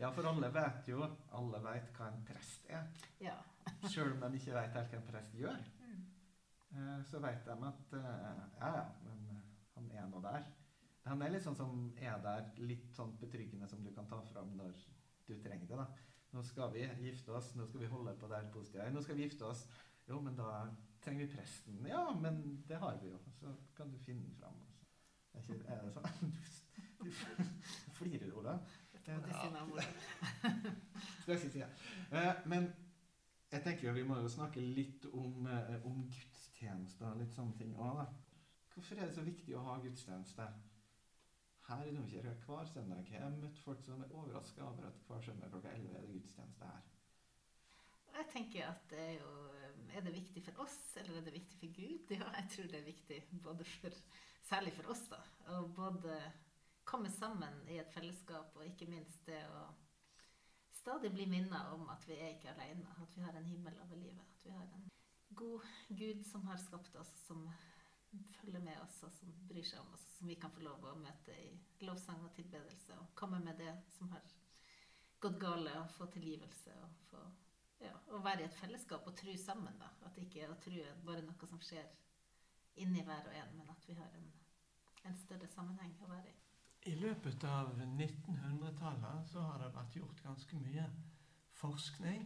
Ja, 0.00 0.10
for 0.12 0.26
alle 0.28 0.48
vet 0.54 0.88
jo 0.88 1.02
alle 1.36 1.60
vet 1.64 1.90
hva 1.96 2.08
en 2.12 2.24
prest 2.28 2.66
er. 2.68 2.86
Ja. 3.20 3.36
Sjøl 3.92 4.12
om 4.12 4.20
de 4.24 4.38
ikke 4.40 4.54
vet 4.56 4.74
helt 4.76 4.90
hva 4.94 4.98
en 5.02 5.10
prest 5.12 5.36
gjør, 5.38 5.60
Mm. 5.80 6.02
eh, 6.76 7.02
så 7.10 7.18
vet 7.24 7.44
de 7.46 7.54
at 7.68 7.94
eh, 7.98 8.42
ja, 8.60 8.68
ja, 8.76 8.84
men 9.04 9.24
eh, 9.34 9.40
han 9.74 9.90
er 9.90 10.06
nå 10.12 10.20
der. 10.22 10.44
Han 11.08 11.22
er 11.24 11.32
litt 11.32 11.42
sånn 11.46 11.56
som 11.58 11.80
er 11.98 12.20
der, 12.22 12.50
litt 12.60 12.92
sånn 12.94 13.16
betryggende 13.18 13.66
som 13.68 13.82
du 13.84 13.90
kan 13.96 14.06
ta 14.06 14.20
fram 14.32 14.52
når 14.58 14.76
du 15.26 15.34
trenger 15.42 15.66
det. 15.66 15.76
da. 15.80 15.86
Nå 16.32 16.42
skal 16.46 16.70
vi 16.74 16.84
gifte 17.02 17.32
oss, 17.34 17.54
nå 17.58 17.66
skal 17.66 17.80
vi 17.80 17.88
holde 17.90 18.12
på 18.20 18.28
der 18.30 18.46
positive. 18.54 18.90
Nå 18.94 19.02
skal 19.02 19.16
vi 19.18 19.24
gifte 19.26 19.48
oss. 19.48 19.64
Jo, 20.06 20.20
men 20.22 20.36
da 20.38 20.68
trenger 21.02 21.24
vi 21.26 21.32
presten. 21.34 21.80
Ja, 21.88 22.04
men 22.14 22.62
det 22.68 22.78
har 22.78 23.00
vi 23.02 23.08
jo. 23.10 23.18
Så 23.40 23.50
kan 23.74 23.90
du 23.90 23.98
finne 23.98 24.28
den 24.28 24.36
fram. 24.38 24.60
Er, 25.34 25.40
ikke, 25.42 25.58
er 25.66 25.82
det 25.88 25.94
sånn? 25.96 26.34
Du, 27.00 27.08
du 27.08 27.92
flirer, 27.96 28.30
Ola. 28.36 28.58
På 29.04 29.26
de 29.26 29.34
sine 29.34 29.62
ord. 29.62 29.82
Skal 31.22 31.32
jeg 31.34 31.40
si 31.40 31.50
det. 31.54 31.68
Eh, 32.12 32.32
men 32.52 32.68
jeg 33.50 33.62
tenker 33.64 33.88
jo 33.88 33.94
vi 33.96 34.06
må 34.06 34.18
jo 34.20 34.28
snakke 34.30 34.62
litt 34.62 35.06
om, 35.12 35.46
eh, 35.46 35.86
om 35.86 36.02
gudstjenester 36.10 37.08
og 37.10 37.22
litt 37.22 37.34
sånne 37.34 37.56
ting 37.58 37.72
òg, 37.76 38.02
da. 38.02 38.06
Hvorfor 38.74 39.00
er 39.00 39.08
det 39.08 39.16
så 39.16 39.24
viktig 39.26 39.56
å 39.58 39.64
ha 39.66 39.78
gudstjeneste 39.82 40.46
her 41.68 41.82
i 41.86 41.94
Domkirka 41.96 42.34
hver 42.46 42.70
søndag? 42.70 43.10
Jeg 43.10 43.22
har 43.22 43.34
møtt 43.34 43.58
folk 43.64 43.82
som 43.84 44.04
er 44.04 44.14
overraska 44.14 44.62
over 44.64 44.86
at 44.86 45.02
hver 45.08 45.26
søndag 45.26 45.50
klokka 45.50 45.74
11 45.74 45.96
er 45.96 46.06
det 46.06 46.14
gudstjeneste 46.14 46.70
her. 46.70 46.86
Jeg 48.14 48.26
tenker 48.32 48.68
at 48.68 48.90
det 48.90 49.06
er 49.08 49.16
jo 49.20 49.36
Er 49.90 50.04
det 50.06 50.12
viktig 50.14 50.44
for 50.44 50.62
oss, 50.62 50.96
eller 51.00 51.16
er 51.18 51.24
det 51.26 51.32
viktig 51.34 51.56
for 51.58 51.72
Gud? 51.74 52.10
Ja, 52.14 52.28
jeg 52.36 52.46
tror 52.50 52.66
det 52.70 52.78
er 52.78 52.84
viktig 52.84 53.16
både 53.42 53.64
for 53.64 53.96
Særlig 54.50 54.72
for 54.72 54.90
oss, 54.90 55.02
da. 55.10 55.18
Og 55.54 55.74
både 55.74 56.14
komme 56.90 57.10
sammen 57.10 57.62
i 57.70 57.78
et 57.78 57.92
fellesskap, 57.94 58.56
og 58.56 58.66
ikke 58.66 58.88
minst 58.90 59.22
det 59.28 59.40
å 59.54 59.62
stadig 60.80 61.12
bli 61.14 61.26
minnet 61.30 61.74
om 61.74 61.88
at 61.92 62.06
vi 62.08 62.16
er 62.18 62.34
ikke 62.34 62.50
alene. 62.54 62.94
At 63.02 63.16
vi 63.16 63.22
har 63.22 63.36
en 63.36 63.46
himmel 63.46 63.76
over 63.84 64.00
livet. 64.00 64.24
At 64.34 64.46
vi 64.46 64.54
har 64.54 64.66
en 64.74 64.88
god 65.38 65.68
Gud 65.88 66.24
som 66.26 66.46
har 66.48 66.58
skapt 66.58 66.96
oss, 66.96 67.12
som 67.26 67.44
følger 68.40 68.64
med 68.64 68.80
oss, 68.82 68.96
og 69.06 69.12
som 69.14 69.34
bryr 69.48 69.66
seg 69.66 69.82
om 69.84 69.92
oss. 69.94 70.06
Som 70.16 70.32
vi 70.32 70.38
kan 70.40 70.52
få 70.54 70.64
lov 70.66 70.88
å 70.90 70.96
møte 70.98 71.36
i 71.36 71.52
lovsang 71.86 72.24
og 72.26 72.34
tilbedelse. 72.38 72.98
Og 72.98 73.14
komme 73.14 73.38
med 73.44 73.60
det 73.62 73.76
som 73.98 74.10
har 74.16 74.26
gått 75.20 75.38
gale, 75.40 75.76
og 75.84 75.94
få 75.98 76.10
tilgivelse. 76.16 76.74
og 76.82 77.06
få 77.12 77.22
ja, 77.80 77.94
å 78.12 78.18
være 78.24 78.44
i 78.44 78.48
et 78.50 78.60
fellesskap 78.60 79.06
og 79.06 79.16
tro 79.16 79.36
sammen. 79.38 79.78
da. 79.78 79.92
At 80.08 80.18
ikke 80.18 80.50
å 80.50 80.58
tro 80.64 80.82
er 80.82 81.04
bare 81.06 81.22
noe 81.28 81.54
som 81.54 81.62
skjer 81.62 81.86
inni 82.82 83.04
hver 83.06 83.30
og 83.30 83.36
en, 83.36 83.56
men 83.58 83.70
at 83.70 83.88
vi 83.88 83.94
har 83.98 84.14
en, 84.16 84.30
en 85.04 85.16
større 85.22 85.48
sammenheng 85.54 85.94
å 86.02 86.10
være 86.10 86.32
i. 86.32 86.49
I 86.88 86.94
løpet 86.96 87.44
av 87.44 87.74
1900-tallet 87.76 89.26
så 89.28 89.42
har 89.44 89.58
det 89.60 89.74
vært 89.74 89.96
gjort 89.98 90.22
ganske 90.24 90.60
mye 90.62 90.86
forskning 91.60 92.22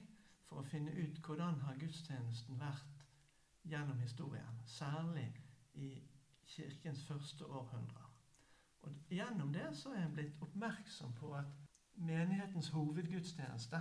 for 0.47 0.61
å 0.61 0.69
finne 0.69 0.93
ut 0.95 1.19
hvordan 1.27 1.59
har 1.65 1.81
gudstjenesten 1.81 2.61
vært 2.61 3.03
gjennom 3.67 3.99
historien, 3.99 4.61
særlig 4.67 5.27
i 5.75 5.91
kirkens 6.47 7.03
første 7.09 7.47
århundrer. 7.47 8.11
Og 8.85 9.11
Gjennom 9.11 9.51
det 9.53 9.67
så 9.75 9.91
er 9.97 10.05
en 10.05 10.15
blitt 10.15 10.39
oppmerksom 10.45 11.17
på 11.19 11.33
at 11.35 11.51
menighetens 11.95 12.69
hovedgudstjeneste 12.77 13.81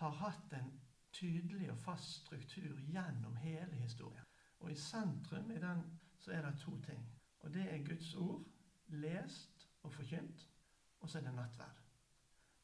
har 0.00 0.20
hatt 0.20 0.52
en 0.58 0.72
tydelig 1.16 1.70
og 1.72 1.78
fast 1.80 2.26
struktur 2.26 2.76
gjennom 2.90 3.36
hele 3.40 3.80
historien. 3.80 4.24
Og 4.60 4.72
i 4.72 4.76
sentrum 4.76 5.50
i 5.50 5.62
den 5.62 5.84
så 6.18 6.34
er 6.36 6.44
det 6.44 6.58
to 6.60 6.76
ting. 6.84 7.00
Og 7.40 7.54
det 7.54 7.64
er 7.72 7.86
Guds 7.86 8.14
ord, 8.14 8.44
lest 8.88 9.57
og 9.88 9.94
forkynt, 9.96 10.48
og 11.00 11.10
så 11.10 11.18
er 11.18 11.28
det 11.28 11.34
nattverd. 11.34 11.84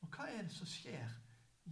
Og 0.04 0.10
hva 0.12 0.26
er 0.28 0.42
det 0.44 0.52
som 0.52 0.68
skjer 0.68 1.12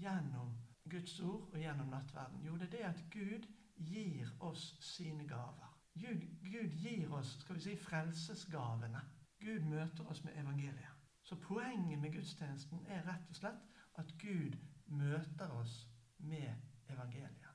gjennom 0.01 0.55
Guds 0.91 1.19
ord 1.21 1.51
og 1.53 1.59
gjennom 1.61 1.91
nattverden? 1.93 2.41
Jo, 2.47 2.57
det 2.57 2.71
er 2.71 2.77
det 2.77 2.87
at 2.89 3.03
Gud 3.13 3.47
gir 3.77 4.31
oss 4.41 4.65
sine 4.81 5.27
gaver. 5.29 5.69
Gud, 5.95 6.25
Gud 6.41 6.79
gir 6.81 7.13
oss 7.13 7.37
skal 7.41 7.59
vi 7.59 7.67
si, 7.67 7.77
frelsesgavene. 7.77 9.03
Gud 9.41 9.69
møter 9.69 10.09
oss 10.09 10.25
med 10.25 10.39
evangeliet. 10.41 10.99
Så 11.23 11.37
poenget 11.37 12.01
med 12.01 12.13
gudstjenesten 12.13 12.87
er 12.89 13.05
rett 13.07 13.29
og 13.31 13.37
slett 13.37 13.69
at 14.01 14.15
Gud 14.19 14.57
møter 14.87 15.53
oss 15.61 15.77
med 16.19 16.49
evangeliet. 16.89 17.53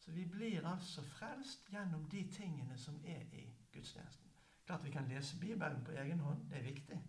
Så 0.00 0.12
vi 0.16 0.24
blir 0.24 0.66
altså 0.66 1.04
frelst 1.04 1.68
gjennom 1.70 2.08
de 2.10 2.24
tingene 2.32 2.78
som 2.78 2.96
er 3.04 3.22
i 3.36 3.44
gudstjenesten. 3.72 4.32
Klart 4.66 4.84
vi 4.84 4.90
kan 4.90 5.08
lese 5.08 5.38
Bibelen 5.40 5.84
på 5.84 5.92
egen 5.92 6.20
hånd, 6.20 6.48
det 6.50 6.58
er 6.58 6.68
viktig. 6.72 7.00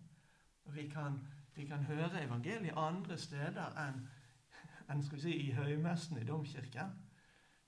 Vi 0.64 0.88
kan, 0.88 1.26
vi 1.54 1.66
kan 1.66 1.84
høre 1.84 2.24
evangeliet 2.24 2.76
andre 2.76 3.18
steder 3.18 3.78
enn, 3.88 4.04
enn 4.90 5.02
skal 5.02 5.18
vi 5.18 5.22
si, 5.22 5.34
i 5.48 5.52
høymessen 5.56 6.18
i 6.18 6.24
domkirken. 6.24 6.94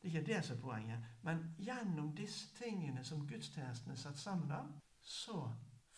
Det 0.01 0.11
er 0.11 0.15
ikke 0.15 0.33
det 0.33 0.45
som 0.45 0.57
er 0.57 0.61
poenget. 0.61 1.05
Men 1.23 1.55
gjennom 1.59 2.15
disse 2.17 2.51
tingene 2.59 3.05
som 3.05 3.27
gudstjenesten 3.27 3.93
er 3.93 4.01
satt 4.01 4.19
sammen 4.21 4.51
av, 4.53 4.73
så 5.01 5.39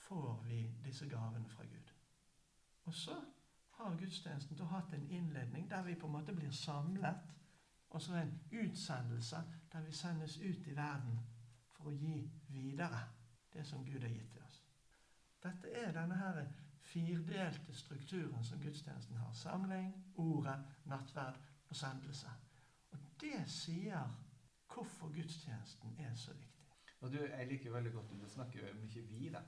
får 0.07 0.43
vi 0.45 0.61
disse 0.85 1.09
gavene 1.11 1.49
fra 1.49 1.65
Gud. 1.65 1.93
Og 2.85 2.95
så 2.95 3.17
har 3.77 3.97
gudstjenesten 3.99 4.61
hatt 4.71 4.93
en 4.95 5.11
innledning 5.11 5.71
der 5.71 5.83
vi 5.83 5.95
på 5.95 6.07
en 6.07 6.13
måte 6.13 6.35
blir 6.35 6.51
samlet, 6.51 7.17
og 7.91 8.03
så 8.03 8.15
en 8.15 8.41
utsendelse 8.53 9.43
der 9.73 9.83
vi 9.83 9.93
sendes 9.93 10.39
ut 10.39 10.67
i 10.67 10.77
verden 10.77 11.19
for 11.73 11.91
å 11.91 11.97
gi 11.97 12.31
videre 12.49 13.03
det 13.53 13.67
som 13.67 13.85
Gud 13.85 14.03
har 14.03 14.13
gitt 14.13 14.33
til 14.33 14.43
oss. 14.47 14.63
Dette 15.43 15.71
er 15.71 15.93
denne 15.93 16.17
her 16.19 16.41
firdelte 17.05 17.75
strukturen 17.75 18.45
som 18.45 18.61
gudstjenesten 18.61 19.17
har. 19.17 19.33
Samling, 19.33 19.93
ordet, 20.17 20.59
nattverd 20.85 21.39
og 21.69 21.77
sendelse. 21.77 22.29
Og 22.91 22.99
det 23.21 23.43
sier 23.51 24.23
hvorfor 24.75 25.13
gudstjenesten 25.15 25.97
er 25.99 26.15
så 26.15 26.33
viktig. 26.33 26.53
Og 27.01 27.13
du, 27.13 27.19
Jeg 27.19 27.47
liker 27.49 27.71
veldig 27.73 27.93
godt 27.93 28.11
at 28.13 28.21
du 28.23 28.29
snakker 28.29 28.75
mye 28.75 29.03
vi 29.09 29.29
da, 29.33 29.43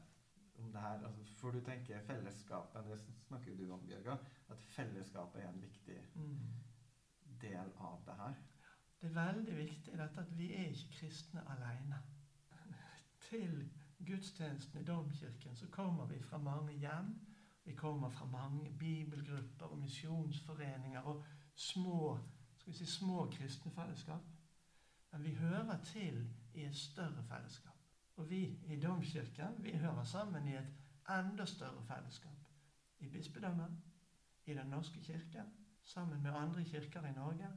om 0.59 0.73
det 0.73 0.81
her. 0.81 1.07
Altså, 1.07 1.25
for 1.37 1.51
du 1.51 1.61
tenker 1.61 2.01
fellesskapet, 2.07 2.85
det 2.85 3.01
snakker 3.27 3.57
du 3.57 3.73
om, 3.73 3.87
Bjørga, 3.87 4.17
at 4.49 4.63
fellesskapet 4.63 5.43
er 5.43 5.49
en 5.49 5.63
viktig 5.63 5.99
Mm. 6.15 6.39
del 7.41 7.73
av 7.79 8.03
det 8.07 8.15
her. 8.15 8.35
Det 9.01 9.09
er 9.11 9.33
veldig 9.33 9.57
viktig 9.57 9.99
dette 9.99 10.21
at 10.21 10.39
vi 10.39 10.53
er 10.55 10.67
ikke 10.69 10.91
kristne 10.99 11.43
alene. 11.51 12.03
Til 13.21 13.71
gudstjenesten 14.07 14.81
i 14.81 14.85
domkirken 14.85 15.57
så 15.57 15.67
kommer 15.71 16.07
vi 16.07 16.23
fra 16.23 16.39
mange 16.39 16.73
hjem. 16.73 17.21
Vi 17.69 17.75
kommer 17.75 18.09
fra 18.09 18.27
mange 18.27 18.71
bibelgrupper 18.79 19.67
og 19.67 19.79
misjonsforeninger 19.79 21.01
og 21.01 21.25
små, 21.55 22.19
skal 22.59 22.73
vi 22.73 22.77
si, 22.79 22.87
små 22.87 23.27
kristne 23.33 23.73
fellesskap. 23.73 24.23
Men 25.13 25.25
vi 25.25 25.35
hører 25.35 25.83
til 25.85 26.31
i 26.55 26.65
et 26.65 26.77
større 26.77 27.25
fellesskap. 27.29 27.77
Og 28.17 28.31
vi 28.31 28.41
i 28.67 28.81
domkirken 28.81 29.59
vi 29.59 29.77
hører 29.77 30.05
sammen 30.05 30.49
i 30.49 30.57
et 30.57 30.73
enda 31.11 31.45
større 31.45 31.85
fellesskap. 31.85 32.49
I 32.99 33.09
bispedømmet, 33.09 33.77
i 34.47 34.55
Den 34.55 34.67
norske 34.67 35.01
kirke, 35.01 35.45
sammen 35.85 36.23
med 36.23 36.33
andre 36.35 36.65
kirker 36.65 37.07
i 37.07 37.13
Norge 37.13 37.49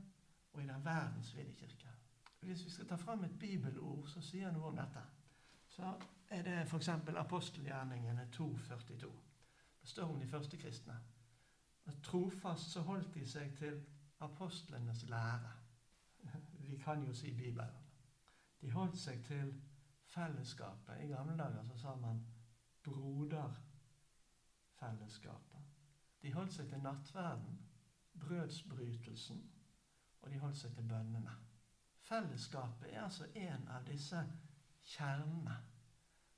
og 0.54 0.64
i 0.64 0.68
den 0.68 0.86
verdensvide 0.86 1.54
kirke. 1.54 1.90
Hvis 2.42 2.66
vi 2.66 2.70
skal 2.70 2.88
ta 2.88 2.96
fram 2.96 3.24
et 3.24 3.40
bibelord 3.40 4.08
som 4.08 4.22
sier 4.22 4.52
noe 4.52 4.74
om 4.74 4.76
dette, 4.76 5.02
så 5.68 5.96
er 6.30 6.44
det 6.44 6.62
f.eks. 6.68 6.90
apostelgjerningene 7.18 8.28
2,42. 8.36 9.31
Det 9.82 9.90
står 9.90 10.14
om 10.14 10.20
de 10.20 10.28
første 10.28 10.58
kristne. 10.58 11.00
Og 11.86 11.94
trofast 12.04 12.72
så 12.72 12.82
holdt 12.82 13.16
de 13.16 13.28
seg 13.28 13.58
til 13.58 13.86
apostlenes 14.20 15.10
lære. 15.10 15.52
Vi 16.68 16.78
kan 16.78 17.04
jo 17.04 17.14
si 17.14 17.34
Bibelen. 17.34 17.76
De 18.62 18.72
holdt 18.72 18.98
seg 18.98 19.24
til 19.26 19.62
fellesskapet. 20.06 21.02
I 21.02 21.08
gamle 21.08 21.38
dager 21.38 21.64
så 21.68 21.78
sa 21.78 21.96
man 21.96 22.26
broderfellesskapet. 22.84 25.62
De 26.22 26.34
holdt 26.34 26.54
seg 26.54 26.70
til 26.70 26.82
nattverden, 26.82 27.70
brødsbrytelsen, 28.20 29.52
og 30.22 30.32
de 30.32 30.40
holdt 30.40 30.58
seg 30.58 30.74
til 30.76 30.88
bønnene. 30.88 31.32
Fellesskapet 32.02 32.94
er 32.94 33.04
altså 33.04 33.26
en 33.36 33.68
av 33.68 33.86
disse 33.88 34.28
kjernene. 34.84 35.58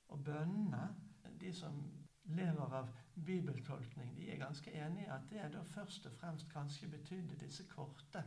Og 0.07 0.23
bønnene, 0.23 0.95
de 1.41 1.53
som 1.53 2.03
lever 2.23 2.73
av 2.79 2.89
bibeltolkning, 3.25 4.17
de 4.17 4.31
er 4.31 4.37
ganske 4.37 4.71
enige 4.73 5.05
i 5.05 5.09
at 5.09 5.29
det 5.29 5.53
da 5.53 5.61
først 5.61 6.05
og 6.05 6.11
fremst 6.11 6.49
kanskje 6.51 6.87
betydde 6.87 7.39
disse 7.45 7.63
korte 7.69 8.23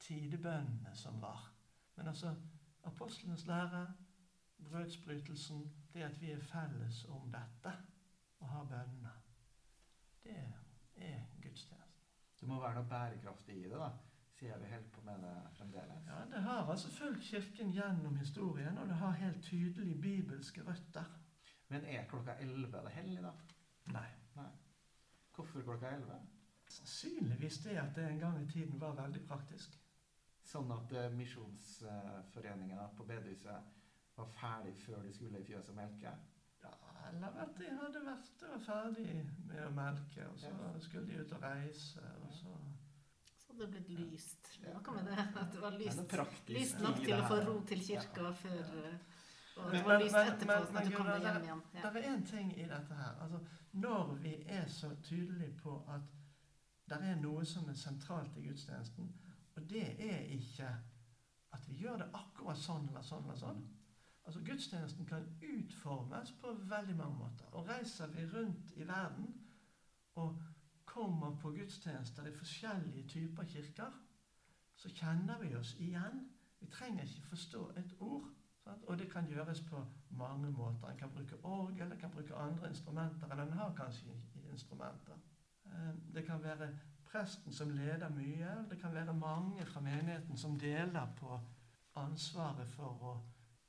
tidebønnene 0.00 0.94
som 0.94 1.20
var. 1.22 1.52
Men 1.96 2.06
altså 2.06 2.34
apostlenes 2.84 3.46
lære, 3.46 3.86
brødsbrytelsen, 4.64 5.72
det 5.92 6.02
at 6.02 6.20
vi 6.20 6.30
er 6.30 6.40
felles 6.40 7.04
om 7.04 7.32
dette 7.32 7.72
og 8.40 8.48
har 8.48 8.64
bønnene, 8.64 9.12
det 10.24 10.36
er 10.96 11.20
gudstjenesten. 11.42 12.06
Det 12.40 12.48
må 12.48 12.60
være 12.60 12.74
noe 12.74 12.88
bærekraftig 12.88 13.56
i 13.56 13.68
det, 13.68 13.76
da. 13.76 13.90
Sier 14.40 14.58
vi 14.58 14.68
helt 14.70 14.92
på 14.92 15.02
med 15.04 15.20
det 15.20 15.34
fremdeles. 15.58 16.06
Ja, 16.08 16.24
Det 16.36 16.42
har 16.42 16.70
altså 16.70 16.88
fulgt 16.88 17.22
Kirken 17.22 17.72
gjennom 17.72 18.16
historien, 18.16 18.78
og 18.78 18.88
det 18.88 18.96
har 18.96 19.10
helt 19.10 19.42
tydelig 19.44 20.00
bibelske 20.00 20.64
røtter. 20.64 21.04
Men 21.68 21.84
er 21.84 22.08
klokka 22.08 22.38
11 22.40 22.72
det 22.72 22.92
hellig, 22.94 23.22
da? 23.22 23.32
Nei. 23.92 24.08
Hvorfor 25.40 25.62
klokka 25.64 25.90
11? 25.96 26.18
Sannsynligvis 26.70 27.58
det 27.64 27.76
at 27.80 27.94
det 27.96 28.04
en 28.10 28.18
gang 28.20 28.42
i 28.42 28.48
tiden 28.52 28.80
var 28.80 28.92
veldig 28.98 29.22
praktisk. 29.26 29.76
Sånn 30.46 30.70
at 30.74 30.92
eh, 30.92 31.08
Misjonsforeninga 31.14 32.88
på 32.96 33.06
bedehuset 33.08 33.78
var 34.18 34.28
ferdig 34.36 34.74
før 34.84 35.00
de 35.06 35.12
skulle 35.14 35.40
i 35.40 35.46
fjøset 35.46 35.72
og 35.72 35.78
melke? 35.78 36.12
Ja, 36.62 36.72
eller 37.08 37.38
at 37.44 37.54
de 37.58 37.70
hadde 37.80 38.02
vært 38.04 38.44
ferdig 38.66 39.06
med 39.48 39.62
å 39.64 39.70
melke, 39.76 40.26
og 40.28 40.38
så 40.42 40.50
Ja. 40.52 40.72
skulle 40.84 41.06
de 41.08 41.20
ut 41.24 41.32
og 41.32 41.42
reise, 41.42 42.04
og 42.22 42.32
så 42.32 42.56
Så 43.40 43.56
det 43.58 43.70
blitt 43.70 43.88
lyst. 43.88 44.50
Noe 44.62 44.92
med 44.94 45.08
det 45.10 45.18
at 45.18 45.52
det 45.52 45.60
var 45.60 45.70
lyst, 45.78 46.04
det 46.10 46.54
lyst 46.54 46.80
nok 46.80 47.00
til 47.00 47.14
å 47.16 47.24
få 47.28 47.40
ro 47.48 47.60
til 47.66 47.80
kirka 47.82 48.32
før 48.32 48.76
eh, 48.84 48.98
Og 49.56 49.64
Men- 49.64 49.74
det 49.74 49.84
var 49.84 49.92
men- 49.92 50.02
lyst 50.02 50.14
men- 50.14 50.26
etterpå, 50.26 50.72
men- 50.72 50.74
men 50.74 50.92
kom 50.92 51.06
deg 51.06 51.20
hjem 51.20 51.42
igjen. 51.42 51.62
Ja. 51.74 51.90
Det 51.90 52.04
er 52.04 52.16
én 52.16 52.26
ting 52.26 52.58
i 52.58 52.62
dette 52.62 52.94
her. 52.94 53.12
Altså, 53.22 53.38
når 53.72 54.14
vi 54.14 54.34
er 54.46 54.68
så 54.68 54.96
tydelige 55.02 55.56
på 55.62 55.84
at 55.88 56.00
det 56.88 56.98
er 57.02 57.14
noe 57.14 57.44
som 57.44 57.68
er 57.68 57.72
sentralt 57.74 58.36
i 58.36 58.46
gudstjenesten, 58.48 59.12
og 59.56 59.70
det 59.70 60.12
er 60.12 60.18
ikke 60.18 60.68
at 61.52 61.68
vi 61.68 61.74
gjør 61.74 61.96
det 61.96 62.10
akkurat 62.14 62.56
sånn 62.58 62.88
eller 62.88 63.02
sånn 63.02 63.22
eller 63.24 63.36
sånn. 63.36 63.68
Altså, 64.26 64.40
Gudstjenesten 64.44 65.06
kan 65.06 65.26
utformes 65.42 66.32
på 66.40 66.52
veldig 66.52 66.96
mange 66.96 67.16
måter. 67.18 67.44
Og 67.52 67.68
reiser 67.68 68.06
vi 68.06 68.26
rundt 68.26 68.72
i 68.76 68.84
verden 68.84 69.34
og 70.14 70.42
kommer 70.84 71.36
på 71.36 71.50
gudstjenester 71.50 72.26
i 72.26 72.32
forskjellige 72.36 73.08
typer 73.08 73.44
kirker, 73.44 73.92
så 74.76 74.88
kjenner 74.88 75.38
vi 75.38 75.54
oss 75.56 75.74
igjen. 75.78 76.28
Vi 76.60 76.66
trenger 76.66 77.02
ikke 77.02 77.26
forstå 77.28 77.64
et 77.76 77.94
ord. 78.00 78.28
Og 78.86 78.98
det 78.98 79.10
kan 79.12 79.26
gjøres 79.26 79.60
på 79.60 79.86
mange 80.10 80.50
måter. 80.50 80.88
En 80.88 80.98
kan 80.98 81.10
bruke 81.10 81.44
orgel, 81.44 81.92
en 81.92 81.98
kan 81.98 82.10
bruke 82.10 82.34
andre 82.34 82.68
instrumenter. 82.68 83.26
Eller 83.30 83.42
en 83.44 83.52
har 83.52 83.74
kanskje 83.74 84.10
instrumenter. 84.52 85.18
Eh, 85.66 86.14
Det 86.14 86.24
kan 86.24 86.42
være 86.42 86.68
presten 87.04 87.52
som 87.52 87.70
leder 87.70 88.08
mye. 88.08 88.68
Det 88.70 88.78
kan 88.80 88.94
være 88.94 89.14
mange 89.14 89.66
fra 89.66 89.80
menigheten 89.80 90.36
som 90.36 90.58
deler 90.58 91.06
på 91.16 91.40
ansvaret 91.94 92.68
for 92.68 93.02
å 93.02 93.20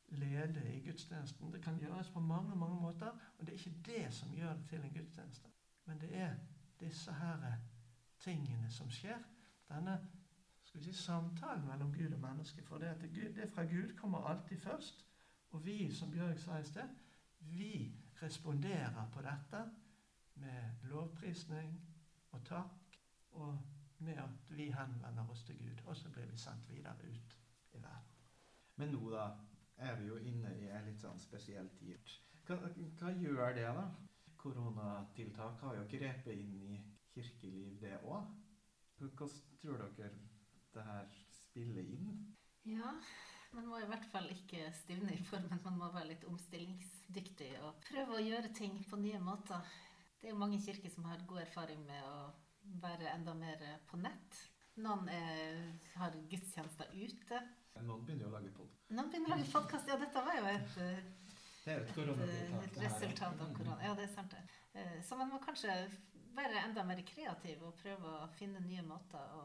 lede 0.08 0.74
i 0.74 0.80
gudstjenesten. 0.86 1.54
Det 1.54 1.62
kan 1.64 1.80
gjøres 1.80 2.10
på 2.10 2.20
mange 2.20 2.56
mange 2.56 2.82
måter, 2.82 3.12
og 3.40 3.46
det 3.46 3.50
er 3.50 3.58
ikke 3.58 3.84
det 3.86 4.14
som 4.14 4.34
gjør 4.34 4.54
det 4.54 4.66
til 4.70 4.82
en 4.84 4.94
gudstjeneste. 4.94 5.50
Men 5.86 6.00
det 6.00 6.18
er 6.18 6.36
disse 6.80 7.14
her 7.14 7.58
tingene 8.20 8.70
som 8.72 8.90
skjer. 8.90 9.18
Denne 9.70 10.00
skal 10.72 10.80
vi 10.80 10.86
si, 10.86 11.04
samtalen 11.04 11.68
mellom 11.68 11.94
Gud 11.94 12.14
og 12.14 12.20
menneske. 12.20 12.64
For 12.64 12.78
det, 12.78 12.96
Gud, 13.14 13.34
det 13.36 13.50
fra 13.52 13.64
Gud 13.64 13.96
kommer 13.98 14.28
alltid 14.28 14.58
først. 14.58 15.06
Og 15.52 15.66
vi, 15.66 15.94
som 15.94 16.12
Bjørg 16.12 16.40
sa 16.40 16.58
i 16.58 16.64
sted, 16.64 16.88
vi 17.40 17.96
responderer 18.22 19.10
på 19.14 19.22
dette 19.22 19.66
med 20.36 20.88
lovprisning 20.88 21.76
og 22.32 22.46
takk, 22.46 23.00
og 23.32 23.60
med 24.00 24.14
at 24.14 24.56
vi 24.56 24.70
henvender 24.72 25.30
oss 25.30 25.44
til 25.44 25.58
Gud. 25.60 25.84
Og 25.86 25.96
så 25.96 26.10
blir 26.10 26.26
vi 26.32 26.38
sendt 26.38 26.70
videre 26.70 26.96
ut 27.04 27.38
i 27.74 27.78
verden. 27.84 28.24
Men 28.76 28.96
nå, 28.96 29.10
da, 29.12 29.28
er 29.78 30.00
vi 30.00 30.08
jo 30.08 30.16
inne 30.16 30.56
i 30.56 30.70
en 30.72 30.88
litt 30.88 31.04
sånn 31.04 31.20
spesiell 31.20 31.68
tid. 31.76 32.16
Hva, 32.48 32.62
hva 33.02 33.12
gjør 33.12 33.54
det, 33.60 33.68
da? 33.76 33.90
Koronatiltak 34.40 35.60
har 35.66 35.76
jo 35.76 35.88
grepet 35.92 36.34
inn 36.34 36.56
i 36.64 36.84
kirkeliv, 37.12 37.76
det 37.82 37.98
òg. 38.08 38.32
Hvordan 38.98 39.40
tror 39.60 39.84
dere 39.98 40.31
det 40.76 40.84
her 40.88 41.08
spiller 41.36 41.88
inn? 41.96 42.12
Ja, 42.70 42.94
man 43.56 43.68
må 43.68 43.80
i 43.82 43.88
hvert 43.90 44.06
fall 44.12 44.30
ikke 44.32 44.70
stivne 44.78 45.16
i 45.16 45.24
formen. 45.28 45.60
Man 45.66 45.80
må 45.80 45.90
være 45.92 46.12
litt 46.14 46.26
omstillingsdyktig 46.30 47.52
og 47.66 47.82
prøve 47.90 48.18
å 48.20 48.24
gjøre 48.24 48.54
ting 48.58 48.78
på 48.90 49.00
nye 49.02 49.20
måter. 49.24 49.66
Det 50.22 50.30
er 50.30 50.36
jo 50.36 50.42
mange 50.44 50.62
kirker 50.62 50.94
som 50.94 51.08
har 51.10 51.24
god 51.28 51.42
erfaring 51.48 51.82
med 51.88 52.04
å 52.06 52.32
være 52.84 53.10
enda 53.16 53.34
mer 53.34 53.64
på 53.90 53.98
nett. 53.98 54.38
Noen 54.82 55.10
er, 55.12 55.58
har 55.98 56.16
gudstjenester 56.32 56.94
ute. 56.94 57.42
Noen 57.82 58.06
begynner 58.06 58.28
jo 58.28 58.30
å 58.30 58.36
lage 58.38 58.54
pod. 58.56 58.70
Noen 58.94 59.10
begynner 59.12 59.34
å 59.34 59.36
lage 59.36 59.50
podkast. 59.52 59.90
Ja, 59.90 59.98
dette 60.00 60.24
var 60.24 60.38
jo 60.38 60.46
et, 60.52 60.78
eh, 60.86 61.02
Det 61.66 61.76
et 61.76 61.98
et, 61.98 62.64
et 62.68 62.80
resultat 62.86 63.42
av 63.42 63.52
korona. 63.58 63.78
Ja, 63.84 63.94
det 63.98 64.08
er 64.08 64.14
sant 64.16 64.32
det. 64.32 64.42
Eh, 64.74 65.02
Så 65.04 65.18
man 65.18 65.30
må 65.30 65.42
kanskje 65.44 65.76
være 66.38 66.64
enda 66.64 66.84
mer 66.88 67.02
kreativ 67.04 67.64
og 67.68 67.76
prøve 67.82 68.14
å 68.22 68.30
finne 68.38 68.62
nye 68.64 68.84
måter 68.88 69.34
å 69.36 69.44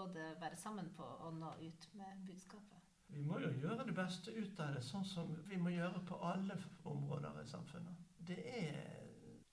både 0.00 0.28
være 0.40 0.56
sammen 0.56 0.90
på 0.96 1.02
og 1.02 1.34
nå 1.34 1.50
ut 1.60 1.88
med 1.94 2.24
budskapet. 2.26 2.78
Vi 3.08 3.22
må 3.26 3.38
jo 3.42 3.50
gjøre 3.62 3.84
det 3.86 3.94
beste 3.94 4.32
ut 4.32 4.60
av 4.62 4.74
det, 4.76 4.82
sånn 4.86 5.04
som 5.04 5.32
vi 5.50 5.58
må 5.58 5.72
gjøre 5.74 6.02
på 6.06 6.18
alle 6.24 6.56
områder 6.86 7.40
i 7.42 7.48
samfunnet. 7.50 8.04
Det 8.28 8.38
er 8.54 8.78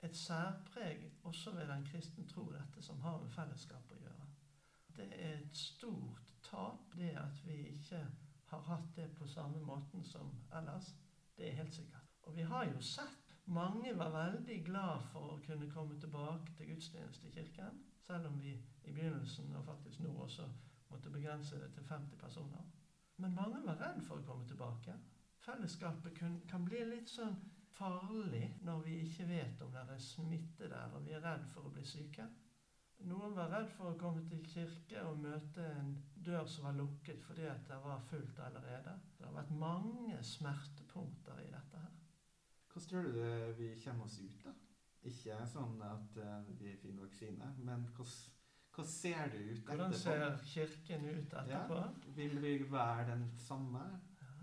et 0.06 0.16
særpreg 0.16 1.02
også 1.26 1.52
ved 1.56 1.66
den 1.66 1.84
kristne 1.90 2.26
tro, 2.30 2.46
dette 2.54 2.82
som 2.82 3.00
har 3.02 3.18
med 3.18 3.34
fellesskap 3.34 3.92
å 3.92 3.98
gjøre. 3.98 4.28
Det 4.98 5.08
er 5.16 5.34
et 5.40 5.58
stort 5.58 6.32
tap, 6.46 6.86
det 6.94 7.12
at 7.18 7.42
vi 7.46 7.58
ikke 7.74 8.04
har 8.52 8.62
hatt 8.70 8.94
det 8.96 9.08
på 9.18 9.26
samme 9.26 9.60
måten 9.66 10.04
som 10.06 10.30
ellers. 10.54 10.94
Det 11.36 11.48
er 11.48 11.58
helt 11.58 11.74
sikkert. 11.74 12.06
Og 12.22 12.36
vi 12.36 12.46
har 12.46 12.70
jo 12.70 12.80
sett 12.80 13.34
mange 13.48 13.94
var 13.96 14.14
veldig 14.14 14.62
glad 14.64 15.04
for 15.12 15.34
å 15.34 15.42
kunne 15.44 15.70
komme 15.72 15.98
tilbake 16.00 16.54
til 16.56 16.74
gudstjeneste 16.74 17.28
i 17.28 17.34
kirken, 17.34 17.82
selv 18.06 18.28
om 18.30 18.40
vi 18.42 18.54
i 18.88 18.94
begynnelsen, 18.96 19.52
og 19.56 19.64
faktisk 19.68 20.00
nå 20.04 20.14
også, 20.24 20.48
måtte 20.88 21.12
begrense 21.12 21.60
det 21.60 21.70
til 21.74 21.86
50 21.88 22.18
personer. 22.20 22.66
Men 23.16 23.34
mange 23.34 23.60
var 23.66 23.80
redd 23.82 24.02
for 24.06 24.20
å 24.20 24.26
komme 24.26 24.46
tilbake. 24.48 24.94
Fellesskapet 25.44 26.18
kun, 26.18 26.40
kan 26.48 26.64
bli 26.64 26.82
litt 26.86 27.10
sånn 27.10 27.36
farlig 27.78 28.44
når 28.66 28.84
vi 28.86 28.98
ikke 29.04 29.26
vet 29.28 29.62
om 29.62 29.72
det 29.74 29.84
er 29.94 30.02
smitte 30.02 30.68
der, 30.70 30.94
og 30.94 31.04
vi 31.06 31.16
er 31.16 31.24
redd 31.24 31.46
for 31.52 31.68
å 31.68 31.72
bli 31.74 31.84
syke. 31.86 32.26
Noen 33.06 33.34
var 33.36 33.52
redd 33.52 33.68
for 33.76 33.92
å 33.92 33.98
komme 33.98 34.24
til 34.26 34.40
kirke 34.46 35.04
og 35.06 35.20
møte 35.22 35.62
en 35.76 35.92
dør 36.14 36.48
som 36.50 36.66
var 36.66 36.78
lukket 36.80 37.20
fordi 37.22 37.46
at 37.46 37.62
det 37.68 37.78
var 37.84 38.02
fullt 38.10 38.40
allerede. 38.42 38.96
Det 39.18 39.26
har 39.26 39.36
vært 39.36 39.52
mange 39.60 40.18
smertepunkter 40.26 41.44
i 41.44 41.52
dette 41.52 41.82
her. 41.84 41.94
Hvordan 42.72 42.88
tror 42.90 43.06
du 43.06 43.20
det 43.20 43.54
vi 43.58 43.68
kommer 43.84 44.08
oss 44.08 44.18
ut, 44.18 44.42
da? 44.42 44.54
Ikke 45.08 45.38
sånn 45.46 45.78
at 45.86 46.18
eh, 46.18 46.50
vi 46.58 46.74
finner 46.80 47.06
vaksine, 47.06 47.52
men 47.62 47.86
hvordan, 47.94 48.34
hvordan 48.78 48.92
ser 48.92 49.28
det 49.28 49.38
ut 49.38 49.58
Hvordan 49.66 49.94
ser 49.94 50.38
kirken 50.44 51.04
ut 51.04 51.32
etterpå? 51.32 51.82
Vil 52.14 52.42
vi 52.42 52.72
være 52.72 53.10
den 53.10 53.32
samme? 53.38 54.00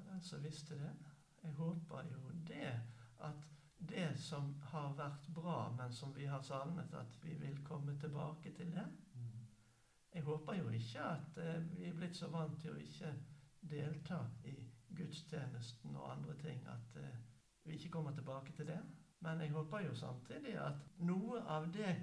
Ja, 0.08 0.19
som 0.21 0.43
visste 0.43 0.76
det. 0.76 0.91
Jeg 1.43 1.52
håper 1.52 2.04
jo 2.12 2.32
det 2.48 2.82
at 3.19 3.48
det 3.78 4.17
som 4.17 4.56
har 4.62 4.93
vært 4.98 5.28
bra, 5.34 5.71
men 5.78 5.93
som 5.93 6.15
vi 6.15 6.26
har 6.26 6.41
savnet, 6.41 6.93
at 6.93 7.17
vi 7.24 7.34
vil 7.34 7.63
komme 7.63 8.00
tilbake 8.00 8.54
til 8.54 8.71
det. 8.71 8.86
Jeg 10.13 10.24
håper 10.24 10.54
jo 10.54 10.69
ikke 10.69 11.00
at 11.00 11.38
eh, 11.38 11.78
vi 11.78 11.86
er 11.86 11.93
blitt 11.93 12.15
så 12.15 12.28
vant 12.28 12.60
til 12.62 12.71
å 12.71 12.80
ikke 12.80 13.13
delta 13.62 14.19
i 14.43 14.56
gudstjenesten 14.95 15.95
og 15.95 16.12
andre 16.12 16.36
ting 16.39 16.67
at 16.67 17.00
eh, 17.00 17.17
vi 17.63 17.74
ikke 17.76 17.89
kommer 17.89 18.12
tilbake 18.12 18.52
til 18.52 18.67
det. 18.67 18.80
Men 19.19 19.41
jeg 19.41 19.52
håper 19.52 19.80
jo 19.80 19.95
samtidig 19.95 20.56
at 20.60 20.88
noe 20.98 21.41
av 21.41 21.71
det 21.74 21.95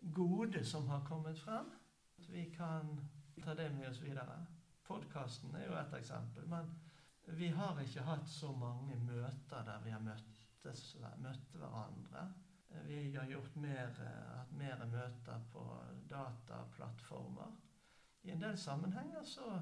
gode 0.00 0.64
som 0.64 0.88
har 0.88 1.04
kommet 1.04 1.38
frem, 1.38 1.70
at 2.18 2.28
vi 2.28 2.44
kan 2.54 3.00
ta 3.44 3.54
det 3.54 3.70
med 3.74 3.88
oss 3.90 4.00
videre. 4.02 4.46
Podkasten 4.86 5.54
er 5.54 5.66
jo 5.66 5.76
et 5.78 5.94
eksempel. 5.98 6.46
Men 6.48 6.70
vi 7.38 7.48
har 7.48 7.80
ikke 7.80 8.02
hatt 8.06 8.28
så 8.28 8.52
mange 8.52 8.96
møter 8.96 9.64
der 9.64 9.80
vi 9.84 9.90
har 9.90 10.00
møttes, 10.00 10.96
møtt 11.20 11.54
hverandre. 11.54 12.28
Vi 12.86 13.14
har 13.14 13.28
gjort 13.28 13.56
mer, 13.56 13.92
hatt 14.36 14.52
mer 14.52 14.84
møter 14.86 15.44
på 15.52 15.64
dataplattformer. 16.10 17.56
I 18.22 18.32
en 18.34 18.42
del 18.42 18.58
sammenhenger 18.58 19.24
så 19.24 19.60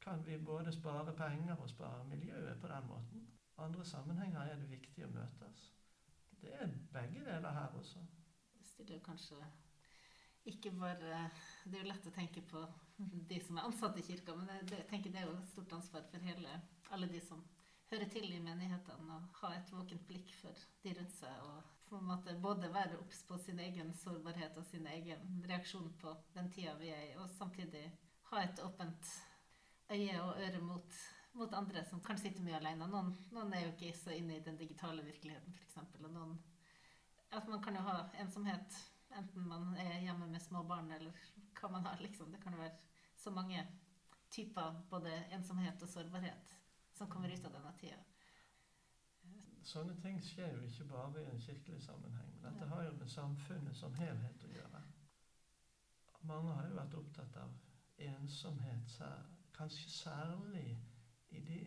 kan 0.00 0.24
vi 0.26 0.38
både 0.38 0.72
spare 0.72 1.12
penger 1.16 1.56
og 1.56 1.68
spare 1.68 2.04
miljøet 2.08 2.60
på 2.60 2.68
den 2.68 2.86
måten. 2.88 3.26
Andre 3.58 3.84
sammenhenger 3.84 4.40
er 4.40 4.56
det 4.56 4.70
viktig 4.70 5.04
å 5.04 5.12
møtes. 5.12 5.66
Det 6.40 6.54
er 6.56 6.70
begge 6.92 7.24
deler 7.24 7.52
her 7.52 7.76
også. 7.76 8.00
Det 8.80 8.86
stiller 8.86 9.04
kanskje 9.04 9.36
ikke 10.48 10.70
bare 10.70 11.30
Det 11.64 11.74
er 11.76 11.82
jo 11.82 11.88
lett 11.90 12.06
å 12.08 12.12
tenke 12.14 12.40
på 12.48 12.62
de 12.96 13.40
som 13.44 13.58
er 13.58 13.66
ansatte 13.68 14.00
i 14.00 14.04
kirka, 14.04 14.34
men 14.34 14.48
jeg 14.48 14.86
tenker 14.88 15.12
det 15.12 15.20
er 15.20 15.26
jo 15.28 15.36
et 15.36 15.50
stort 15.52 15.72
ansvar 15.76 16.06
for 16.08 16.24
hele, 16.24 16.54
alle 16.90 17.08
de 17.12 17.20
som 17.20 17.42
høre 17.90 18.06
til 18.12 18.26
i 18.32 18.40
menighetene 18.40 19.16
og 19.16 19.38
ha 19.42 19.52
et 19.56 19.72
våkent 19.72 20.06
blikk 20.08 20.32
for 20.40 20.64
de 20.84 20.94
rundt 20.96 21.12
seg. 21.12 21.44
Og 21.44 21.70
på 21.90 21.98
en 21.98 22.08
måte 22.08 22.36
både 22.40 22.72
være 22.72 22.98
obs 23.02 23.22
på 23.28 23.38
sin 23.44 23.60
egen 23.60 23.92
sårbarhet 24.00 24.56
og 24.56 24.64
sin 24.68 24.86
egen 24.88 25.40
reaksjon 25.48 25.92
på 26.00 26.14
den 26.36 26.50
tida 26.54 26.76
vi 26.80 26.92
er 26.94 27.06
i, 27.10 27.16
og 27.20 27.28
samtidig 27.36 27.84
ha 28.30 28.44
et 28.44 28.62
åpent 28.64 29.12
øye 29.90 30.20
og 30.22 30.40
øre 30.40 30.60
mot, 30.64 31.00
mot 31.36 31.56
andre 31.60 31.84
som 31.84 32.00
kanskje 32.04 32.30
sitter 32.30 32.46
mye 32.46 32.60
alene. 32.62 32.88
Noen, 32.88 33.12
noen 33.34 33.52
er 33.52 33.66
jo 33.66 33.74
ikke 33.74 33.92
så 33.98 34.16
inne 34.16 34.38
i 34.38 34.44
den 34.46 34.56
digitale 34.60 35.04
virkeligheten, 35.04 35.56
f.eks. 35.58 35.80
Og 36.00 36.08
noen 36.08 36.38
At 37.30 37.48
man 37.48 37.62
kan 37.62 37.76
jo 37.78 37.82
ha 37.86 38.08
ensomhet 38.18 38.78
enten 39.16 39.48
man 39.48 39.74
er 39.78 40.00
hjemme 40.00 40.26
med 40.26 40.42
små 40.42 40.62
barn 40.66 40.90
eller 40.92 41.14
hva 41.60 41.70
man 41.70 41.86
har, 41.86 41.98
liksom. 42.00 42.32
Det 42.32 42.42
kan 42.42 42.54
jo 42.54 42.62
være 42.62 42.78
så 43.16 43.30
mange 43.30 43.66
typer 44.30 44.82
både 44.90 45.12
ensomhet 45.34 45.82
og 45.82 45.88
sårbarhet 45.88 46.54
som 46.94 47.10
kommer 47.10 47.32
ut 47.32 47.44
av 47.44 47.52
denne 47.54 47.72
tida. 47.80 47.98
Sånne 49.62 49.94
ting 50.02 50.18
skjer 50.24 50.54
jo 50.56 50.62
ikke 50.66 50.86
bare 50.88 51.22
i 51.22 51.28
en 51.30 51.42
kirkelig 51.42 51.82
sammenheng. 51.84 52.30
Men 52.42 52.54
dette 52.56 52.70
har 52.70 52.84
jo 52.86 52.94
med 52.96 53.12
samfunnet 53.12 53.76
som 53.76 53.94
helhet 53.98 54.46
å 54.46 54.52
gjøre. 54.54 54.80
Mange 56.28 56.54
har 56.56 56.68
jo 56.68 56.78
vært 56.78 56.96
opptatt 56.98 57.36
av 57.40 57.52
ensomhet, 58.00 58.96
kanskje 59.56 59.92
særlig 59.92 60.68
i 61.30 61.40
de 61.44 61.60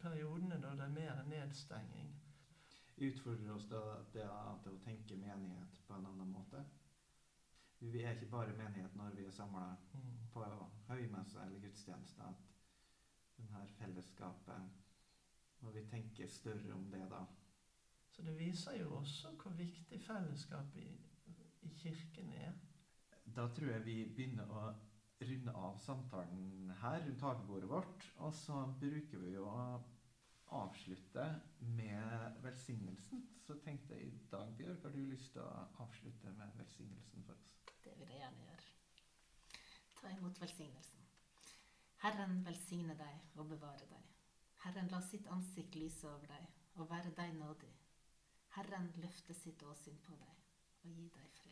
periodene 0.00 0.60
da 0.62 0.74
det 0.76 0.84
er 0.86 0.94
mer 0.94 1.22
nedstenging. 1.28 2.12
Utfordrer 3.00 3.54
oss 3.54 3.68
da 3.70 3.80
det 4.12 4.26
til 4.64 4.74
å 4.74 4.82
tenke 4.82 5.16
menighet 5.16 5.76
på 5.86 5.94
en 5.94 6.06
annen 6.10 6.32
måte? 6.34 6.64
Vi 7.78 8.02
er 8.02 8.16
ikke 8.16 8.32
bare 8.32 8.56
menighet 8.58 8.96
når 8.98 9.14
vi 9.14 9.26
er 9.26 9.34
samla 9.34 9.68
mm. 9.92 10.14
på 10.34 10.46
høymesse 10.88 11.44
eller 11.44 11.62
gudstjeneste. 11.62 12.30
At 13.38 13.52
her 13.52 13.70
fellesskapet 13.78 14.84
Når 15.60 15.72
vi 15.74 15.84
tenker 15.90 16.28
større 16.30 16.74
om 16.74 16.90
det 16.90 17.04
da. 17.10 17.24
Så 18.10 18.22
det 18.22 18.38
viser 18.38 18.76
jo 18.78 18.96
også 18.96 19.30
hvor 19.42 19.54
viktig 19.58 20.00
fellesskapet 20.02 20.82
i, 20.82 20.92
i 21.62 21.70
kirken 21.74 22.32
er. 22.32 22.52
Da 23.36 23.46
tror 23.54 23.72
jeg 23.72 23.84
vi 23.84 23.96
begynner 24.14 24.50
å 24.50 24.62
runde 25.20 25.54
av 25.54 25.78
samtalen 25.82 26.72
her 26.82 27.02
rundt 27.06 27.20
hagebordet 27.26 27.70
vårt. 27.70 28.06
Og 28.16 28.34
så 28.34 28.60
bruker 28.80 29.22
vi 29.22 29.34
jo 29.34 29.46
avslutte 30.50 31.40
med 31.60 32.42
velsignelsen. 32.42 33.28
Så 33.46 33.58
tenkte 33.64 33.94
jeg 33.94 34.06
i 34.06 34.18
dag, 34.30 34.54
Bjørk, 34.56 34.82
har 34.82 34.90
du 34.90 34.98
lyst 34.98 35.32
til 35.32 35.42
å 35.42 35.66
avslutte 35.84 36.32
med 36.36 36.56
velsignelsen 36.60 37.24
for 37.24 37.34
oss? 37.34 37.54
Det 37.84 37.94
vil 37.98 38.12
jeg 38.12 38.22
gjerne 38.22 38.44
gjøre. 38.44 38.68
Ta 40.00 40.12
imot 40.16 40.40
velsignelsen. 40.40 41.04
Herren 42.04 42.44
velsigne 42.46 42.94
deg 42.98 43.40
og 43.40 43.48
bevare 43.54 43.88
deg. 43.90 44.14
Herren 44.64 44.90
la 44.92 45.00
sitt 45.02 45.26
ansikt 45.34 45.74
lyse 45.74 46.06
over 46.08 46.26
deg 46.30 46.78
og 46.78 46.90
være 46.90 47.14
deg 47.16 47.34
nådig. 47.38 47.74
Herren 48.56 48.92
løfte 49.02 49.34
sitt 49.34 49.62
åsyn 49.62 49.98
på 50.06 50.18
deg 50.18 50.34
og 50.84 50.90
gi 50.94 51.08
deg 51.14 51.30
fred. 51.40 51.47